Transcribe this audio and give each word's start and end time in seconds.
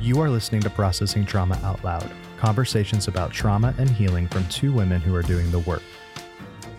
You 0.00 0.18
are 0.22 0.30
listening 0.30 0.62
to 0.62 0.70
Processing 0.70 1.26
Trauma 1.26 1.60
Out 1.62 1.84
Loud 1.84 2.10
conversations 2.38 3.06
about 3.06 3.32
trauma 3.32 3.74
and 3.76 3.90
healing 3.90 4.26
from 4.28 4.48
two 4.48 4.72
women 4.72 4.98
who 4.98 5.14
are 5.14 5.22
doing 5.22 5.50
the 5.50 5.58
work. 5.58 5.82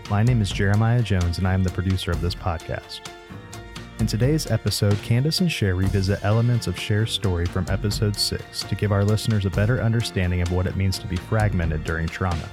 My 0.09 0.23
name 0.23 0.41
is 0.41 0.49
Jeremiah 0.49 1.03
Jones, 1.03 1.37
and 1.37 1.47
I 1.47 1.53
am 1.53 1.61
the 1.61 1.69
producer 1.69 2.09
of 2.09 2.19
this 2.19 2.33
podcast. 2.33 3.01
In 3.99 4.07
today's 4.07 4.49
episode, 4.49 4.95
Kandace 4.95 5.41
and 5.41 5.51
Sher 5.51 5.75
revisit 5.75 6.25
elements 6.25 6.65
of 6.65 6.79
Sher's 6.79 7.11
story 7.11 7.45
from 7.45 7.67
episode 7.69 8.15
6 8.15 8.63
to 8.63 8.73
give 8.73 8.91
our 8.91 9.05
listeners 9.05 9.45
a 9.45 9.51
better 9.51 9.83
understanding 9.83 10.41
of 10.41 10.51
what 10.51 10.65
it 10.65 10.75
means 10.75 10.97
to 10.97 11.05
be 11.05 11.15
fragmented 11.15 11.83
during 11.83 12.07
trauma. 12.07 12.49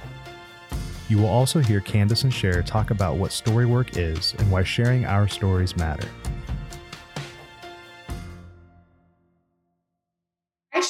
You 1.07 1.17
will 1.17 1.29
also 1.29 1.61
hear 1.61 1.81
Kandace 1.81 2.25
and 2.25 2.33
Sher 2.33 2.61
talk 2.61 2.91
about 2.91 3.17
what 3.17 3.31
story 3.31 3.65
work 3.65 3.97
is 3.97 4.35
and 4.37 4.51
why 4.51 4.61
sharing 4.61 5.03
our 5.05 5.27
stories 5.27 5.75
matter. 5.75 6.07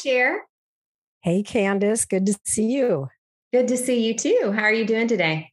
Sher. 0.10 0.46
Hey, 1.22 1.44
Kandace. 1.44 2.08
Good 2.08 2.26
to 2.26 2.36
see 2.44 2.66
you. 2.66 3.10
Good 3.54 3.68
to 3.68 3.78
see 3.78 4.08
you 4.08 4.16
too. 4.16 4.52
How 4.56 4.64
are 4.64 4.74
you 4.74 4.86
doing 4.86 5.08
today? 5.08 5.52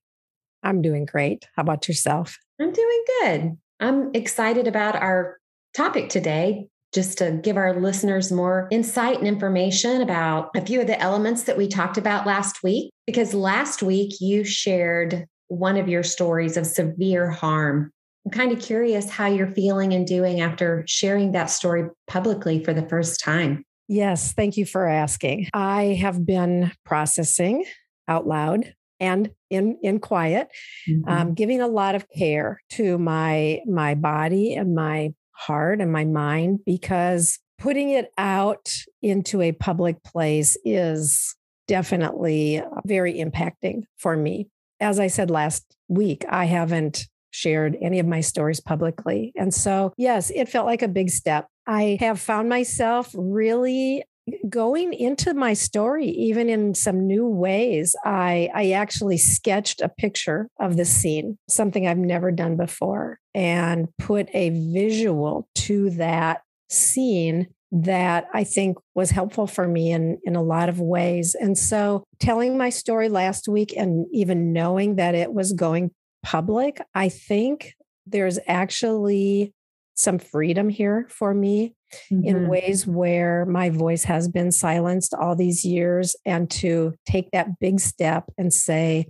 I'm 0.62 0.80
doing 0.80 1.04
great. 1.04 1.46
How 1.56 1.62
about 1.62 1.88
yourself? 1.88 2.38
I'm 2.58 2.72
doing 2.72 3.04
good. 3.20 3.58
I'm 3.80 4.10
excited 4.14 4.66
about 4.66 4.96
our 4.96 5.36
topic 5.74 6.08
today, 6.08 6.68
just 6.94 7.18
to 7.18 7.38
give 7.42 7.58
our 7.58 7.78
listeners 7.78 8.32
more 8.32 8.66
insight 8.70 9.18
and 9.18 9.28
information 9.28 10.00
about 10.00 10.48
a 10.56 10.62
few 10.62 10.80
of 10.80 10.86
the 10.86 10.98
elements 11.00 11.42
that 11.42 11.58
we 11.58 11.68
talked 11.68 11.98
about 11.98 12.26
last 12.26 12.62
week. 12.62 12.90
Because 13.06 13.34
last 13.34 13.82
week 13.82 14.14
you 14.20 14.42
shared 14.42 15.26
one 15.48 15.76
of 15.76 15.86
your 15.86 16.02
stories 16.02 16.56
of 16.56 16.66
severe 16.66 17.30
harm. 17.30 17.90
I'm 18.24 18.30
kind 18.30 18.52
of 18.52 18.60
curious 18.60 19.10
how 19.10 19.26
you're 19.26 19.54
feeling 19.54 19.92
and 19.92 20.06
doing 20.06 20.40
after 20.40 20.82
sharing 20.88 21.32
that 21.32 21.50
story 21.50 21.90
publicly 22.08 22.64
for 22.64 22.72
the 22.72 22.88
first 22.88 23.20
time. 23.20 23.65
Yes, 23.88 24.32
thank 24.32 24.56
you 24.56 24.66
for 24.66 24.86
asking. 24.86 25.48
I 25.54 25.98
have 26.00 26.26
been 26.26 26.72
processing 26.84 27.64
out 28.08 28.26
loud 28.26 28.74
and 29.00 29.30
in 29.50 29.78
in 29.82 29.98
quiet 29.98 30.48
mm-hmm. 30.88 31.08
um, 31.08 31.34
giving 31.34 31.60
a 31.60 31.68
lot 31.68 31.94
of 31.94 32.08
care 32.08 32.60
to 32.70 32.98
my 32.98 33.60
my 33.66 33.94
body 33.94 34.54
and 34.54 34.74
my 34.74 35.12
heart 35.32 35.80
and 35.80 35.92
my 35.92 36.04
mind 36.04 36.60
because 36.64 37.38
putting 37.58 37.90
it 37.90 38.10
out 38.16 38.72
into 39.02 39.42
a 39.42 39.52
public 39.52 40.02
place 40.02 40.56
is 40.64 41.34
definitely 41.68 42.62
very 42.86 43.14
impacting 43.14 43.82
for 43.98 44.16
me 44.16 44.48
as 44.80 44.98
i 44.98 45.06
said 45.08 45.30
last 45.30 45.76
week 45.88 46.24
i 46.30 46.44
haven't 46.44 47.06
shared 47.36 47.76
any 47.80 47.98
of 47.98 48.06
my 48.06 48.20
stories 48.20 48.60
publicly. 48.60 49.32
And 49.36 49.52
so 49.52 49.92
yes 49.96 50.30
it 50.34 50.48
felt 50.48 50.66
like 50.66 50.82
a 50.82 50.88
big 50.88 51.10
step. 51.10 51.48
I 51.66 51.96
have 52.00 52.20
found 52.20 52.48
myself 52.48 53.14
really 53.14 54.04
going 54.48 54.92
into 54.92 55.34
my 55.34 55.52
story 55.52 56.06
even 56.08 56.48
in 56.48 56.74
some 56.74 57.06
new 57.06 57.26
ways. 57.26 57.94
I 58.04 58.50
i 58.54 58.70
actually 58.70 59.18
sketched 59.18 59.80
a 59.80 59.88
picture 59.88 60.48
of 60.58 60.76
the 60.76 60.84
scene 60.84 61.38
something 61.48 61.86
i've 61.86 61.96
never 61.98 62.32
done 62.32 62.56
before 62.56 63.20
and 63.34 63.88
put 63.98 64.28
a 64.34 64.50
visual 64.72 65.48
to 65.54 65.90
that 65.90 66.42
scene 66.68 67.48
that 67.72 68.28
I 68.32 68.44
think 68.44 68.78
was 68.94 69.10
helpful 69.10 69.46
for 69.46 69.66
me 69.66 69.90
in, 69.92 70.18
in 70.24 70.36
a 70.36 70.42
lot 70.42 70.68
of 70.68 70.80
ways. 70.80 71.34
And 71.34 71.58
so 71.58 72.04
telling 72.20 72.56
my 72.56 72.70
story 72.70 73.08
last 73.08 73.48
week 73.48 73.74
and 73.76 74.06
even 74.12 74.52
knowing 74.52 74.96
that 74.96 75.14
it 75.14 75.32
was 75.32 75.52
going 75.52 75.90
public, 76.22 76.80
I 76.94 77.08
think 77.08 77.74
there's 78.06 78.38
actually 78.46 79.52
some 79.94 80.18
freedom 80.18 80.68
here 80.68 81.06
for 81.08 81.32
me 81.32 81.74
mm-hmm. 82.12 82.24
in 82.24 82.48
ways 82.48 82.86
where 82.86 83.46
my 83.46 83.70
voice 83.70 84.04
has 84.04 84.28
been 84.28 84.52
silenced 84.52 85.14
all 85.14 85.34
these 85.34 85.64
years 85.64 86.14
and 86.24 86.50
to 86.50 86.94
take 87.06 87.30
that 87.30 87.58
big 87.58 87.80
step 87.80 88.24
and 88.36 88.52
say, 88.52 89.08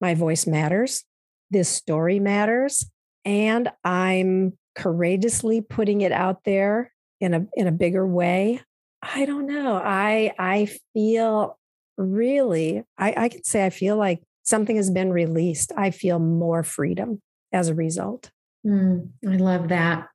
my 0.00 0.14
voice 0.14 0.46
matters, 0.46 1.04
this 1.50 1.68
story 1.68 2.20
matters, 2.20 2.88
and 3.24 3.70
I'm 3.84 4.56
courageously 4.74 5.60
putting 5.60 6.00
it 6.02 6.12
out 6.12 6.44
there 6.44 6.92
in 7.20 7.34
a 7.34 7.46
in 7.54 7.66
a 7.66 7.72
bigger 7.72 8.06
way. 8.06 8.62
I 9.02 9.24
don't 9.24 9.46
know. 9.46 9.74
I 9.74 10.32
I 10.38 10.68
feel 10.94 11.58
really, 11.96 12.84
I, 12.96 13.14
I 13.16 13.28
can 13.28 13.44
say 13.44 13.66
I 13.66 13.70
feel 13.70 13.96
like 13.96 14.22
something 14.48 14.76
has 14.76 14.90
been 14.90 15.12
released. 15.12 15.72
I 15.76 15.90
feel 15.90 16.18
more 16.18 16.62
freedom 16.62 17.20
as 17.52 17.68
a 17.68 17.74
result. 17.74 18.30
Mm, 18.66 19.10
I 19.26 19.36
love 19.36 19.68
that. 19.68 20.08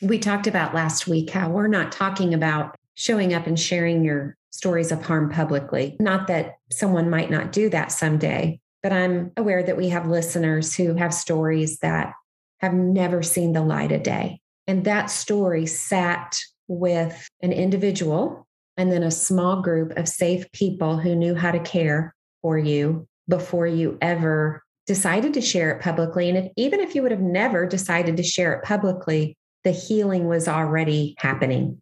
We 0.00 0.18
talked 0.18 0.46
about 0.46 0.74
last 0.74 1.06
week 1.06 1.30
how 1.30 1.50
we're 1.50 1.68
not 1.68 1.92
talking 1.92 2.32
about 2.32 2.76
showing 2.94 3.34
up 3.34 3.46
and 3.46 3.58
sharing 3.58 4.04
your 4.04 4.36
stories 4.50 4.90
of 4.90 5.04
harm 5.04 5.30
publicly. 5.30 5.96
Not 6.00 6.28
that 6.28 6.56
someone 6.70 7.10
might 7.10 7.30
not 7.30 7.52
do 7.52 7.68
that 7.68 7.92
someday, 7.92 8.58
but 8.82 8.92
I'm 8.92 9.32
aware 9.36 9.62
that 9.62 9.76
we 9.76 9.90
have 9.90 10.06
listeners 10.06 10.74
who 10.74 10.94
have 10.94 11.12
stories 11.12 11.78
that 11.80 12.14
have 12.60 12.74
never 12.74 13.22
seen 13.22 13.52
the 13.52 13.62
light 13.62 13.92
of 13.92 14.02
day. 14.02 14.40
And 14.66 14.84
that 14.84 15.10
story 15.10 15.66
sat 15.66 16.38
with 16.68 17.28
an 17.42 17.52
individual 17.52 18.46
and 18.76 18.90
then 18.90 19.02
a 19.02 19.10
small 19.10 19.60
group 19.62 19.96
of 19.96 20.08
safe 20.08 20.50
people 20.52 20.96
who 20.96 21.14
knew 21.16 21.34
how 21.34 21.50
to 21.50 21.60
care 21.60 22.14
for 22.42 22.56
you 22.56 23.07
before 23.28 23.66
you 23.66 23.98
ever 24.00 24.62
decided 24.86 25.34
to 25.34 25.40
share 25.40 25.70
it 25.70 25.82
publicly. 25.82 26.28
And 26.28 26.38
if, 26.38 26.52
even 26.56 26.80
if 26.80 26.94
you 26.94 27.02
would 27.02 27.10
have 27.10 27.20
never 27.20 27.66
decided 27.66 28.16
to 28.16 28.22
share 28.22 28.54
it 28.54 28.64
publicly, 28.64 29.36
the 29.64 29.70
healing 29.70 30.26
was 30.26 30.48
already 30.48 31.14
happening. 31.18 31.80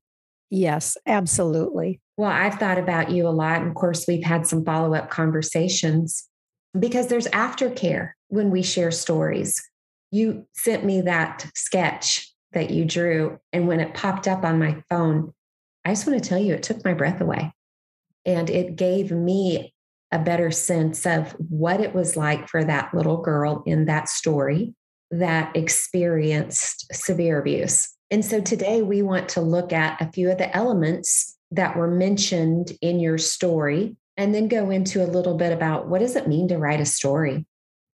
Yes, 0.51 0.97
absolutely. 1.07 2.01
Well, 2.17 2.31
I've 2.31 2.55
thought 2.55 2.79
about 2.79 3.11
you 3.11 3.29
a 3.29 3.31
lot. 3.31 3.61
And 3.61 3.69
of 3.69 3.75
course, 3.75 4.07
we've 4.09 4.25
had 4.25 4.47
some 4.47 4.65
follow 4.65 4.95
up 4.95 5.11
conversations 5.11 6.29
because 6.79 7.09
there's 7.09 7.29
aftercare 7.29 8.13
when 8.29 8.51
we 8.51 8.63
share 8.63 8.91
stories. 8.91 9.63
You 10.11 10.47
sent 10.55 10.85
me 10.85 11.03
that 11.03 11.49
sketch 11.55 12.33
that 12.53 12.71
you 12.71 12.85
drew. 12.85 13.39
And 13.53 13.69
when 13.69 13.81
it 13.81 13.95
popped 13.95 14.27
up 14.27 14.45
on 14.45 14.59
my 14.59 14.83
phone, 14.89 15.33
I 15.85 15.91
just 15.91 16.07
want 16.07 16.23
to 16.23 16.29
tell 16.29 16.39
you, 16.39 16.55
it 16.55 16.63
took 16.63 16.85
my 16.85 16.95
breath 16.95 17.21
away. 17.21 17.53
And 18.25 18.51
it 18.51 18.77
gave 18.77 19.13
me 19.13 19.73
a 20.13 20.19
better 20.19 20.51
sense 20.51 21.07
of 21.07 21.33
what 21.49 21.81
it 21.81 21.95
was 21.95 22.17
like 22.17 22.49
for 22.49 22.65
that 22.65 22.95
little 22.95 23.19
girl 23.19 23.63
in 23.67 23.87
that 23.87 24.09
story 24.09 24.75
that 25.11 25.55
experienced 25.57 26.87
severe 26.95 27.41
abuse. 27.41 27.93
And 28.11 28.25
so 28.25 28.41
today 28.41 28.83
we 28.83 29.03
want 29.03 29.29
to 29.31 29.41
look 29.41 29.73
at 29.73 30.01
a 30.01 30.11
few 30.13 30.31
of 30.31 30.39
the 30.39 30.55
elements 30.57 31.37
that 31.51 31.77
were 31.77 31.91
mentioned 31.91 32.73
in 32.81 33.01
your 33.01 33.19
story 33.19 33.97
and 34.17 34.35
then 34.35 34.49
go 34.49 34.71
into 34.71 35.05
a 35.05 35.07
little 35.07 35.37
bit 35.37 35.53
about 35.53 35.89
what 35.89 36.01
does 36.01 36.17
it 36.17 36.29
mean 36.29 36.49
to 36.49 36.59
write 36.59 36.81
a 36.81 36.87
story? 36.87 37.45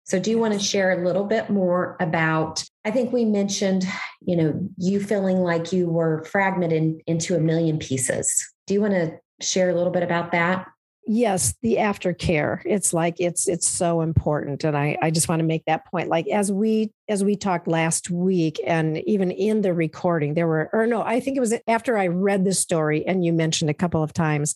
So 0.03 0.19
do 0.19 0.29
you 0.29 0.37
want 0.37 0.53
to 0.53 0.59
share 0.59 0.91
a 0.91 1.05
little 1.05 1.23
bit 1.23 1.49
more 1.49 1.95
about 1.99 2.63
I 2.83 2.91
think 2.91 3.13
we 3.13 3.25
mentioned, 3.25 3.85
you 4.21 4.35
know, 4.35 4.67
you 4.77 4.99
feeling 4.99 5.37
like 5.37 5.71
you 5.71 5.87
were 5.87 6.23
fragmented 6.25 7.01
into 7.05 7.35
a 7.35 7.39
million 7.39 7.77
pieces. 7.77 8.35
Do 8.65 8.73
you 8.73 8.81
want 8.81 8.93
to 8.93 9.19
share 9.39 9.69
a 9.69 9.75
little 9.75 9.91
bit 9.91 10.01
about 10.03 10.31
that? 10.31 10.65
Yes 11.05 11.55
the 11.61 11.75
aftercare. 11.75 12.61
It's 12.65 12.93
like 12.93 13.15
it's 13.19 13.47
it's 13.47 13.67
so 13.67 14.01
important 14.01 14.63
and 14.63 14.77
i 14.77 14.97
i 15.01 15.09
just 15.09 15.27
want 15.27 15.39
to 15.39 15.45
make 15.45 15.65
that 15.65 15.85
point 15.85 16.09
like 16.09 16.27
as 16.27 16.51
we 16.51 16.91
as 17.09 17.23
we 17.23 17.35
talked 17.35 17.67
last 17.67 18.09
week 18.09 18.59
and 18.65 18.97
even 19.07 19.31
in 19.31 19.61
the 19.61 19.73
recording 19.73 20.33
there 20.33 20.47
were 20.47 20.69
or 20.73 20.87
no 20.87 21.01
i 21.01 21.19
think 21.19 21.37
it 21.37 21.39
was 21.39 21.53
after 21.67 21.97
i 21.97 22.07
read 22.07 22.45
the 22.45 22.53
story 22.53 23.05
and 23.05 23.25
you 23.25 23.33
mentioned 23.33 23.69
a 23.69 23.73
couple 23.75 24.03
of 24.03 24.13
times 24.13 24.55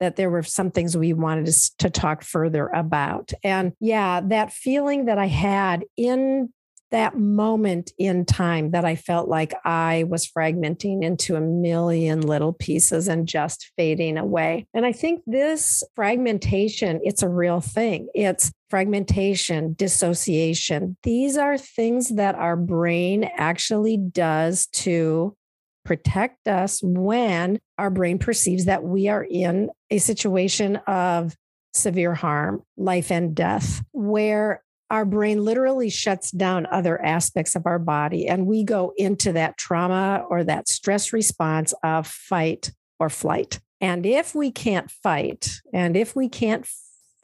that 0.00 0.16
there 0.16 0.28
were 0.28 0.42
some 0.42 0.70
things 0.70 0.96
we 0.96 1.14
wanted 1.14 1.46
to, 1.46 1.76
to 1.78 1.90
talk 1.90 2.22
further 2.22 2.68
about 2.68 3.32
and 3.44 3.72
yeah 3.80 4.20
that 4.20 4.52
feeling 4.52 5.06
that 5.06 5.18
i 5.18 5.26
had 5.26 5.84
in 5.96 6.52
that 6.90 7.18
moment 7.18 7.92
in 7.98 8.24
time 8.24 8.70
that 8.70 8.84
I 8.84 8.94
felt 8.94 9.28
like 9.28 9.54
I 9.64 10.04
was 10.08 10.26
fragmenting 10.26 11.02
into 11.02 11.36
a 11.36 11.40
million 11.40 12.20
little 12.20 12.52
pieces 12.52 13.08
and 13.08 13.26
just 13.26 13.72
fading 13.76 14.18
away. 14.18 14.66
And 14.72 14.86
I 14.86 14.92
think 14.92 15.22
this 15.26 15.82
fragmentation, 15.94 17.00
it's 17.02 17.22
a 17.22 17.28
real 17.28 17.60
thing. 17.60 18.08
It's 18.14 18.52
fragmentation, 18.70 19.74
dissociation. 19.74 20.96
These 21.02 21.36
are 21.36 21.58
things 21.58 22.10
that 22.16 22.34
our 22.34 22.56
brain 22.56 23.28
actually 23.36 23.96
does 23.96 24.66
to 24.66 25.36
protect 25.84 26.48
us 26.48 26.80
when 26.82 27.58
our 27.78 27.90
brain 27.90 28.18
perceives 28.18 28.64
that 28.64 28.82
we 28.82 29.08
are 29.08 29.24
in 29.24 29.70
a 29.90 29.98
situation 29.98 30.76
of 30.86 31.34
severe 31.74 32.14
harm, 32.14 32.62
life 32.76 33.12
and 33.12 33.34
death, 33.34 33.82
where 33.92 34.62
our 34.90 35.04
brain 35.04 35.44
literally 35.44 35.90
shuts 35.90 36.30
down 36.30 36.66
other 36.70 37.00
aspects 37.02 37.56
of 37.56 37.66
our 37.66 37.78
body 37.78 38.28
and 38.28 38.46
we 38.46 38.62
go 38.62 38.92
into 38.96 39.32
that 39.32 39.56
trauma 39.56 40.24
or 40.28 40.44
that 40.44 40.68
stress 40.68 41.12
response 41.12 41.74
of 41.82 42.06
fight 42.06 42.70
or 43.00 43.08
flight. 43.08 43.60
And 43.80 44.06
if 44.06 44.34
we 44.34 44.50
can't 44.50 44.90
fight 44.90 45.60
and 45.72 45.96
if 45.96 46.14
we 46.14 46.28
can't 46.28 46.66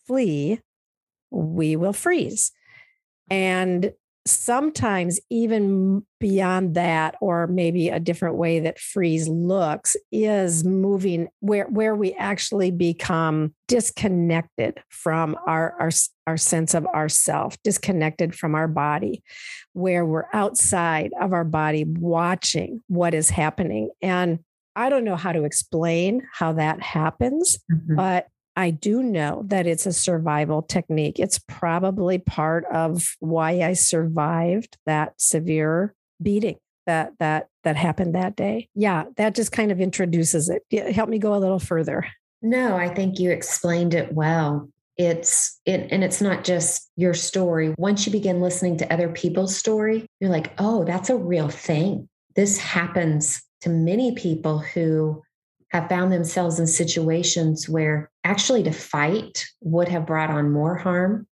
flee, 0.07 0.61
we 1.31 1.77
will 1.77 1.93
freeze. 1.93 2.53
And 3.31 3.93
sometimes 4.27 5.19
even 5.31 6.05
beyond 6.21 6.75
that 6.75 7.17
or 7.21 7.47
maybe 7.47 7.89
a 7.89 7.99
different 7.99 8.37
way 8.37 8.61
that 8.61 8.79
freeze 8.79 9.29
looks 9.29 9.97
is 10.13 10.65
moving 10.65 11.29
where 11.41 11.67
where 11.67 11.95
we 11.95 12.13
actually 12.15 12.71
become 12.71 13.53
disconnected 13.67 14.81
from 14.91 15.37
our 15.47 15.75
our, 15.81 15.91
our 16.27 16.37
sense 16.37 16.75
of 16.75 16.87
ourself 16.87 17.57
disconnected 17.63 18.35
from 18.35 18.55
our 18.55 18.69
body 18.69 19.23
where 19.73 20.05
we're 20.05 20.27
outside 20.33 21.13
of 21.21 21.33
our 21.33 21.45
body 21.45 21.85
watching 21.85 22.81
what 22.89 23.15
is 23.15 23.31
happening 23.31 23.91
and 24.01 24.39
I 24.75 24.89
don't 24.89 25.05
know 25.05 25.17
how 25.17 25.33
to 25.33 25.45
explain 25.45 26.27
how 26.33 26.55
that 26.55 26.81
happens, 26.81 27.59
mm-hmm. 27.71 27.97
but 27.97 28.29
I 28.57 28.71
do 28.71 29.03
know 29.03 29.45
that 29.47 29.67
it's 29.67 29.87
a 29.87 29.93
survival 29.93 30.63
technique. 30.63 31.19
It's 31.19 31.39
probably 31.39 32.19
part 32.19 32.65
of 32.73 33.17
why 33.21 33.63
I 33.63 33.73
survived 33.73 34.77
that 34.87 35.15
severe 35.19 35.95
beating 36.23 36.57
that 36.87 37.13
that 37.19 37.49
that 37.65 37.77
happened 37.77 38.15
that 38.15 38.37
day. 38.37 38.69
Yeah, 38.75 39.05
that 39.17 39.35
just 39.35 39.53
kind 39.53 39.73
of 39.73 39.81
introduces 39.81 40.51
it. 40.51 40.93
Help 40.93 41.09
me 41.09 41.19
go 41.19 41.35
a 41.35 41.39
little 41.39 41.59
further. 41.59 42.07
No, 42.43 42.77
I 42.77 42.93
think 42.93 43.19
you 43.19 43.31
explained 43.31 43.95
it 43.95 44.13
well. 44.13 44.69
It's 44.97 45.61
it 45.65 45.89
and 45.91 46.05
it's 46.05 46.21
not 46.21 46.45
just 46.45 46.91
your 46.97 47.15
story. 47.15 47.75
Once 47.79 48.07
you 48.07 48.13
begin 48.13 48.41
listening 48.41 48.77
to 48.79 48.93
other 48.93 49.09
people's 49.09 49.57
story, 49.57 50.07
you're 50.21 50.31
like, 50.31 50.53
"Oh, 50.59 50.85
that's 50.85 51.11
a 51.11 51.17
real 51.17 51.49
thing. 51.49 52.09
This 52.35 52.59
happens 52.59 53.43
to 53.63 53.71
many 53.71 54.15
people 54.15 54.59
who 54.59 55.23
have 55.71 55.89
found 55.89 56.13
themselves 56.13 56.59
in 56.59 56.67
situations 56.67 57.69
where 57.69 58.11
actually 58.25 58.63
to 58.63 58.73
fight 58.73 59.47
would 59.63 59.89
have 59.89 60.07
brought 60.07 60.31
on 60.31 60.53
more 60.53 60.77
harm. 60.77 61.27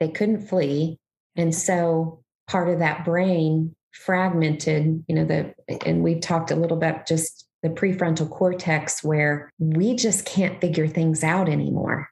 They 0.00 0.08
couldn't 0.08 0.48
flee. 0.48 0.98
And 1.36 1.54
so 1.54 2.22
part 2.48 2.68
of 2.68 2.80
that 2.80 3.04
brain 3.04 3.74
fragmented, 3.92 5.04
you 5.06 5.14
know, 5.14 5.24
the, 5.24 5.54
and 5.86 6.02
we've 6.02 6.20
talked 6.20 6.50
a 6.50 6.56
little 6.56 6.76
bit 6.76 7.06
just 7.06 7.46
the 7.62 7.68
prefrontal 7.68 8.28
cortex 8.28 9.04
where 9.04 9.48
we 9.58 9.94
just 9.94 10.24
can't 10.24 10.60
figure 10.60 10.88
things 10.88 11.22
out 11.22 11.48
anymore. 11.48 12.08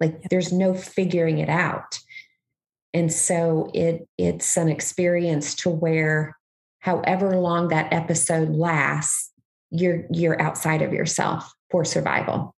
Like 0.00 0.22
there's 0.30 0.52
no 0.52 0.74
figuring 0.74 1.38
it 1.38 1.48
out. 1.48 1.98
And 2.92 3.12
so 3.12 3.70
it 3.74 4.08
it's 4.18 4.56
an 4.56 4.68
experience 4.68 5.54
to 5.56 5.70
where 5.70 6.36
however 6.80 7.36
long 7.38 7.68
that 7.68 7.92
episode 7.92 8.50
lasts, 8.50 9.30
you're 9.70 10.04
you're 10.10 10.40
outside 10.40 10.82
of 10.82 10.92
yourself 10.92 11.52
for 11.70 11.84
survival. 11.84 12.54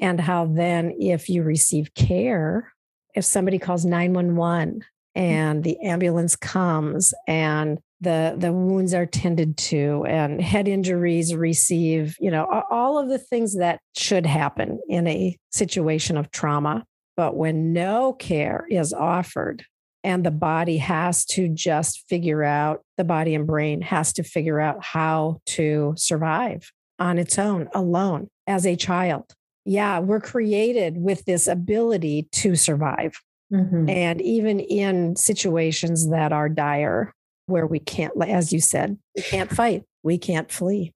And 0.00 0.20
how 0.20 0.46
then 0.46 0.94
if 0.98 1.28
you 1.28 1.42
receive 1.42 1.92
care 1.94 2.72
if 3.16 3.24
somebody 3.24 3.58
calls 3.58 3.84
911 3.84 4.74
mm-hmm. 4.74 4.80
and 5.20 5.64
the 5.64 5.80
ambulance 5.80 6.36
comes 6.36 7.12
and 7.26 7.80
the 8.00 8.34
the 8.36 8.52
wounds 8.52 8.92
are 8.92 9.06
tended 9.06 9.56
to 9.56 10.04
and 10.06 10.40
head 10.40 10.68
injuries 10.68 11.34
receive 11.34 12.16
you 12.20 12.30
know 12.30 12.44
all 12.70 12.98
of 12.98 13.08
the 13.08 13.18
things 13.18 13.56
that 13.56 13.80
should 13.96 14.26
happen 14.26 14.78
in 14.88 15.06
a 15.06 15.36
situation 15.50 16.16
of 16.16 16.30
trauma. 16.30 16.84
But 17.16 17.36
when 17.36 17.72
no 17.72 18.12
care 18.12 18.66
is 18.68 18.92
offered 18.92 19.64
and 20.04 20.24
the 20.24 20.30
body 20.30 20.76
has 20.76 21.24
to 21.24 21.48
just 21.48 22.04
figure 22.08 22.44
out 22.44 22.82
the 22.98 23.04
body 23.04 23.34
and 23.34 23.46
brain 23.46 23.80
has 23.80 24.12
to 24.14 24.22
figure 24.22 24.60
out 24.60 24.84
how 24.84 25.40
to 25.46 25.94
survive 25.96 26.70
on 26.98 27.18
its 27.18 27.38
own 27.38 27.68
alone 27.74 28.28
as 28.46 28.66
a 28.66 28.76
child. 28.76 29.24
Yeah 29.64 30.00
we're 30.00 30.20
created 30.20 30.98
with 30.98 31.24
this 31.24 31.46
ability 31.46 32.28
to 32.32 32.56
survive. 32.56 33.18
Mm-hmm. 33.52 33.88
and 33.88 34.20
even 34.22 34.58
in 34.58 35.14
situations 35.14 36.10
that 36.10 36.32
are 36.32 36.48
dire 36.48 37.14
where 37.46 37.66
we 37.66 37.78
can't 37.78 38.12
as 38.26 38.52
you 38.52 38.60
said 38.60 38.98
we 39.14 39.22
can't 39.22 39.50
fight 39.50 39.84
we 40.02 40.18
can't 40.18 40.50
flee 40.50 40.92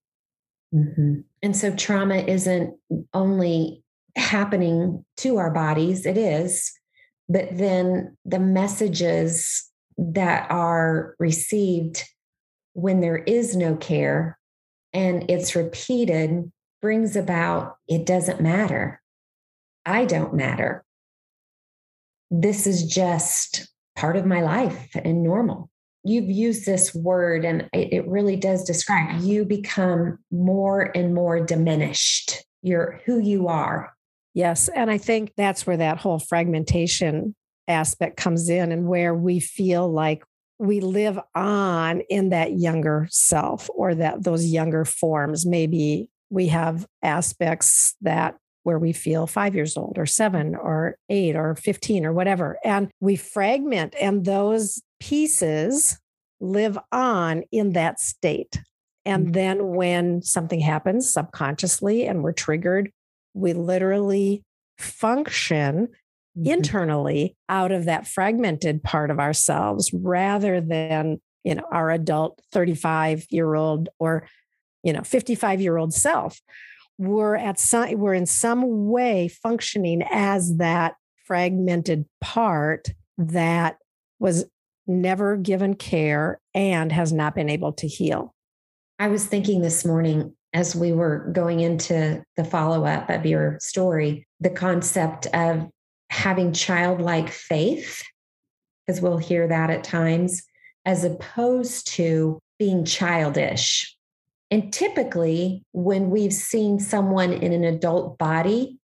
mm-hmm. 0.74 1.20
and 1.42 1.56
so 1.56 1.74
trauma 1.74 2.16
isn't 2.16 2.74
only 3.14 3.82
happening 4.16 5.04
to 5.16 5.36
our 5.36 5.50
bodies 5.50 6.04
it 6.06 6.18
is 6.18 6.72
but 7.28 7.56
then 7.56 8.16
the 8.24 8.40
messages 8.40 9.70
that 9.96 10.50
are 10.50 11.14
received 11.18 12.04
when 12.72 13.00
there 13.00 13.18
is 13.18 13.54
no 13.54 13.76
care 13.76 14.38
and 14.92 15.30
it's 15.30 15.54
repeated 15.54 16.50
brings 16.80 17.16
about 17.16 17.76
it 17.86 18.06
doesn't 18.06 18.40
matter. 18.40 19.00
I 19.86 20.04
don't 20.04 20.34
matter. 20.34 20.84
This 22.30 22.66
is 22.66 22.86
just 22.86 23.68
part 23.96 24.16
of 24.16 24.26
my 24.26 24.40
life 24.40 24.90
and 24.94 25.22
normal. 25.22 25.69
You've 26.04 26.30
used 26.30 26.64
this 26.64 26.94
word, 26.94 27.44
and 27.44 27.68
it 27.72 28.06
really 28.08 28.36
does 28.36 28.64
describe 28.64 29.20
you 29.20 29.44
become 29.44 30.18
more 30.30 30.90
and 30.94 31.14
more 31.14 31.44
diminished. 31.44 32.44
You're 32.62 33.00
who 33.04 33.18
you 33.18 33.48
are 33.48 33.92
Yes. 34.34 34.68
And 34.68 34.90
I 34.90 34.98
think 34.98 35.32
that's 35.36 35.66
where 35.66 35.76
that 35.76 35.98
whole 35.98 36.18
fragmentation 36.18 37.34
aspect 37.66 38.16
comes 38.16 38.48
in 38.48 38.72
and 38.72 38.86
where 38.86 39.14
we 39.14 39.40
feel 39.40 39.90
like 39.90 40.22
we 40.58 40.80
live 40.80 41.18
on 41.34 42.00
in 42.10 42.28
that 42.30 42.52
younger 42.52 43.08
self 43.10 43.68
or 43.74 43.94
that 43.94 44.22
those 44.22 44.46
younger 44.46 44.84
forms. 44.84 45.46
Maybe 45.46 46.08
we 46.28 46.48
have 46.48 46.86
aspects 47.02 47.96
that 48.02 48.36
where 48.62 48.78
we 48.78 48.92
feel 48.92 49.26
five 49.26 49.54
years 49.54 49.76
old 49.76 49.94
or 49.96 50.04
seven 50.04 50.54
or 50.54 50.96
eight 51.08 51.34
or 51.34 51.54
15 51.54 52.04
or 52.04 52.12
whatever. 52.12 52.58
And 52.62 52.90
we 53.00 53.16
fragment, 53.16 53.94
and 54.00 54.24
those 54.24 54.82
pieces 55.00 55.98
live 56.40 56.78
on 56.92 57.42
in 57.50 57.72
that 57.72 58.00
state. 58.00 58.60
And 59.04 59.26
mm-hmm. 59.26 59.32
then 59.32 59.66
when 59.68 60.22
something 60.22 60.60
happens 60.60 61.12
subconsciously 61.12 62.06
and 62.06 62.22
we're 62.22 62.32
triggered, 62.32 62.90
we 63.34 63.52
literally 63.52 64.44
function 64.78 65.88
mm-hmm. 66.38 66.46
internally 66.46 67.36
out 67.48 67.72
of 67.72 67.86
that 67.86 68.06
fragmented 68.06 68.82
part 68.82 69.10
of 69.10 69.18
ourselves 69.18 69.90
rather 69.92 70.60
than 70.60 71.20
you 71.44 71.54
know 71.54 71.64
our 71.72 71.90
adult 71.90 72.40
35 72.52 73.26
year 73.30 73.54
old 73.54 73.88
or 73.98 74.26
you 74.82 74.92
know 74.92 75.02
55 75.02 75.60
year 75.60 75.76
old 75.76 75.94
self 75.94 76.40
we're 76.98 77.36
at 77.36 77.58
some 77.58 77.98
we're 77.98 78.14
in 78.14 78.26
some 78.26 78.88
way 78.88 79.28
functioning 79.28 80.02
as 80.10 80.56
that 80.56 80.94
fragmented 81.24 82.04
part 82.20 82.88
that 83.16 83.76
was 84.18 84.44
never 84.90 85.36
given 85.36 85.74
care 85.74 86.40
and 86.54 86.92
has 86.92 87.12
not 87.12 87.34
been 87.34 87.48
able 87.48 87.72
to 87.72 87.86
heal 87.86 88.34
i 88.98 89.08
was 89.08 89.24
thinking 89.24 89.62
this 89.62 89.84
morning 89.84 90.34
as 90.52 90.74
we 90.74 90.92
were 90.92 91.30
going 91.32 91.60
into 91.60 92.22
the 92.36 92.44
follow 92.44 92.84
up 92.84 93.08
of 93.08 93.24
your 93.24 93.58
story, 93.60 94.26
the 94.40 94.50
concept 94.50 95.26
of 95.26 95.68
having 96.10 96.52
childlike 96.52 97.28
faith, 97.28 98.02
because 98.86 99.00
we'll 99.00 99.18
hear 99.18 99.46
that 99.46 99.70
at 99.70 99.84
times, 99.84 100.42
as 100.84 101.04
opposed 101.04 101.86
to 101.86 102.40
being 102.58 102.84
childish. 102.84 103.96
And 104.50 104.72
typically, 104.72 105.62
when 105.72 106.10
we've 106.10 106.32
seen 106.32 106.80
someone 106.80 107.32
in 107.32 107.52
an 107.52 107.62
adult 107.62 108.18
body 108.18 108.78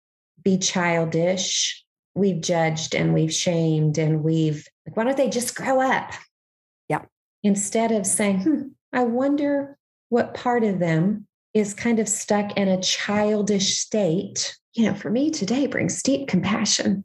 be 0.43 0.59
childish, 0.59 1.82
we've 2.15 2.41
judged 2.41 2.95
and 2.95 3.15
we've 3.15 3.33
shamed 3.33 3.99
and 3.99 4.23
we've, 4.23 4.67
like, 4.87 4.97
why 4.97 5.05
don't 5.05 5.17
they 5.17 5.31
just 5.31 5.55
grow 5.55 5.81
up? 5.81 6.13
Yeah. 6.89 7.03
Instead 7.43 7.93
of 7.93 8.07
saying, 8.07 8.41
hmm, 8.43 8.63
I 8.93 9.05
wonder 9.05 9.79
what 10.09 10.35
part 10.35 10.65
of 10.65 10.79
them 10.79 11.27
is 11.55 11.75
kind 11.75 11.99
of 11.99 12.09
stuck 12.09 12.57
in 12.57 12.69
a 12.69 12.81
childish 12.83 13.77
state, 13.79 14.57
you 14.75 14.87
know, 14.87 14.95
for 14.95 15.11
me 15.11 15.31
today 15.31 15.67
brings 15.67 16.03
deep 16.03 16.29
compassion. 16.29 17.05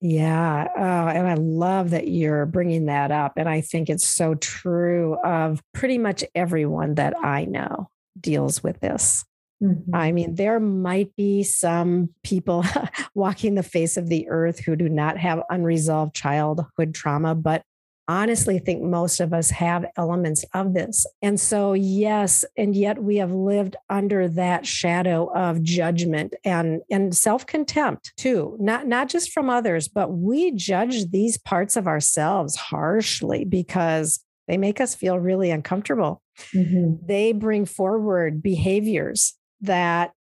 Yeah. 0.00 0.66
Oh, 0.76 1.08
and 1.08 1.28
I 1.28 1.34
love 1.34 1.90
that 1.90 2.08
you're 2.08 2.44
bringing 2.44 2.86
that 2.86 3.12
up. 3.12 3.34
And 3.36 3.48
I 3.48 3.60
think 3.60 3.88
it's 3.88 4.08
so 4.08 4.34
true 4.34 5.16
of 5.22 5.62
pretty 5.72 5.96
much 5.96 6.24
everyone 6.34 6.96
that 6.96 7.14
I 7.22 7.44
know 7.44 7.88
deals 8.20 8.62
with 8.64 8.80
this. 8.80 9.24
Mm-hmm. 9.62 9.94
I 9.94 10.12
mean, 10.12 10.34
there 10.34 10.58
might 10.58 11.14
be 11.16 11.42
some 11.44 12.10
people 12.24 12.64
walking 13.14 13.54
the 13.54 13.62
face 13.62 13.96
of 13.96 14.08
the 14.08 14.28
earth 14.28 14.58
who 14.58 14.74
do 14.74 14.88
not 14.88 15.18
have 15.18 15.42
unresolved 15.50 16.14
childhood 16.14 16.94
trauma, 16.94 17.34
but 17.34 17.62
honestly 18.08 18.58
think 18.58 18.82
most 18.82 19.20
of 19.20 19.32
us 19.32 19.50
have 19.50 19.86
elements 19.96 20.44
of 20.54 20.74
this. 20.74 21.06
And 21.22 21.38
so, 21.38 21.72
yes, 21.72 22.44
and 22.56 22.74
yet 22.74 23.02
we 23.02 23.16
have 23.16 23.30
lived 23.30 23.76
under 23.88 24.28
that 24.28 24.66
shadow 24.66 25.32
of 25.32 25.62
judgment 25.62 26.34
and, 26.44 26.82
and 26.90 27.16
self 27.16 27.46
contempt 27.46 28.12
too, 28.16 28.56
not, 28.58 28.86
not 28.86 29.08
just 29.08 29.30
from 29.32 29.48
others, 29.48 29.86
but 29.88 30.12
we 30.12 30.50
judge 30.52 31.10
these 31.10 31.38
parts 31.38 31.76
of 31.76 31.86
ourselves 31.86 32.56
harshly 32.56 33.44
because 33.44 34.24
they 34.48 34.58
make 34.58 34.80
us 34.80 34.94
feel 34.96 35.18
really 35.18 35.52
uncomfortable. 35.52 36.20
Mm-hmm. 36.52 37.06
They 37.06 37.32
bring 37.32 37.64
forward 37.64 38.42
behaviors 38.42 39.34
that 39.62 40.12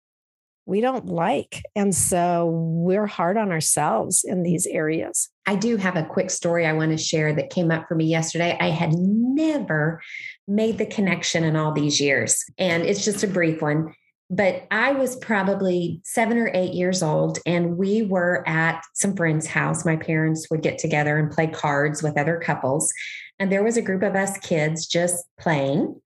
we 0.65 0.79
don't 0.79 1.07
like. 1.07 1.63
And 1.75 1.93
so 1.93 2.47
we're 2.47 3.07
hard 3.07 3.35
on 3.35 3.51
ourselves 3.51 4.23
in 4.23 4.43
these 4.43 4.67
areas. 4.67 5.29
I 5.45 5.55
do 5.55 5.75
have 5.77 5.95
a 5.95 6.05
quick 6.05 6.29
story 6.29 6.65
I 6.65 6.73
want 6.73 6.91
to 6.91 6.97
share 6.97 7.33
that 7.33 7.49
came 7.49 7.71
up 7.71 7.87
for 7.87 7.95
me 7.95 8.05
yesterday. 8.05 8.57
I 8.59 8.69
had 8.69 8.93
never 8.93 10.01
made 10.47 10.77
the 10.77 10.85
connection 10.85 11.43
in 11.43 11.55
all 11.55 11.71
these 11.71 11.99
years, 11.99 12.43
and 12.57 12.83
it's 12.83 13.03
just 13.03 13.23
a 13.23 13.27
brief 13.27 13.61
one. 13.61 13.93
But 14.29 14.65
I 14.71 14.93
was 14.93 15.17
probably 15.17 15.99
seven 16.05 16.37
or 16.37 16.49
eight 16.53 16.73
years 16.73 17.03
old, 17.03 17.39
and 17.45 17.75
we 17.75 18.03
were 18.03 18.47
at 18.47 18.81
some 18.93 19.13
friend's 19.13 19.47
house. 19.47 19.83
My 19.83 19.97
parents 19.97 20.47
would 20.49 20.61
get 20.61 20.77
together 20.77 21.17
and 21.17 21.29
play 21.29 21.47
cards 21.47 22.01
with 22.01 22.17
other 22.17 22.39
couples. 22.39 22.93
And 23.39 23.51
there 23.51 23.63
was 23.63 23.75
a 23.75 23.81
group 23.81 24.03
of 24.03 24.15
us 24.15 24.37
kids 24.37 24.87
just 24.87 25.25
playing. 25.37 25.99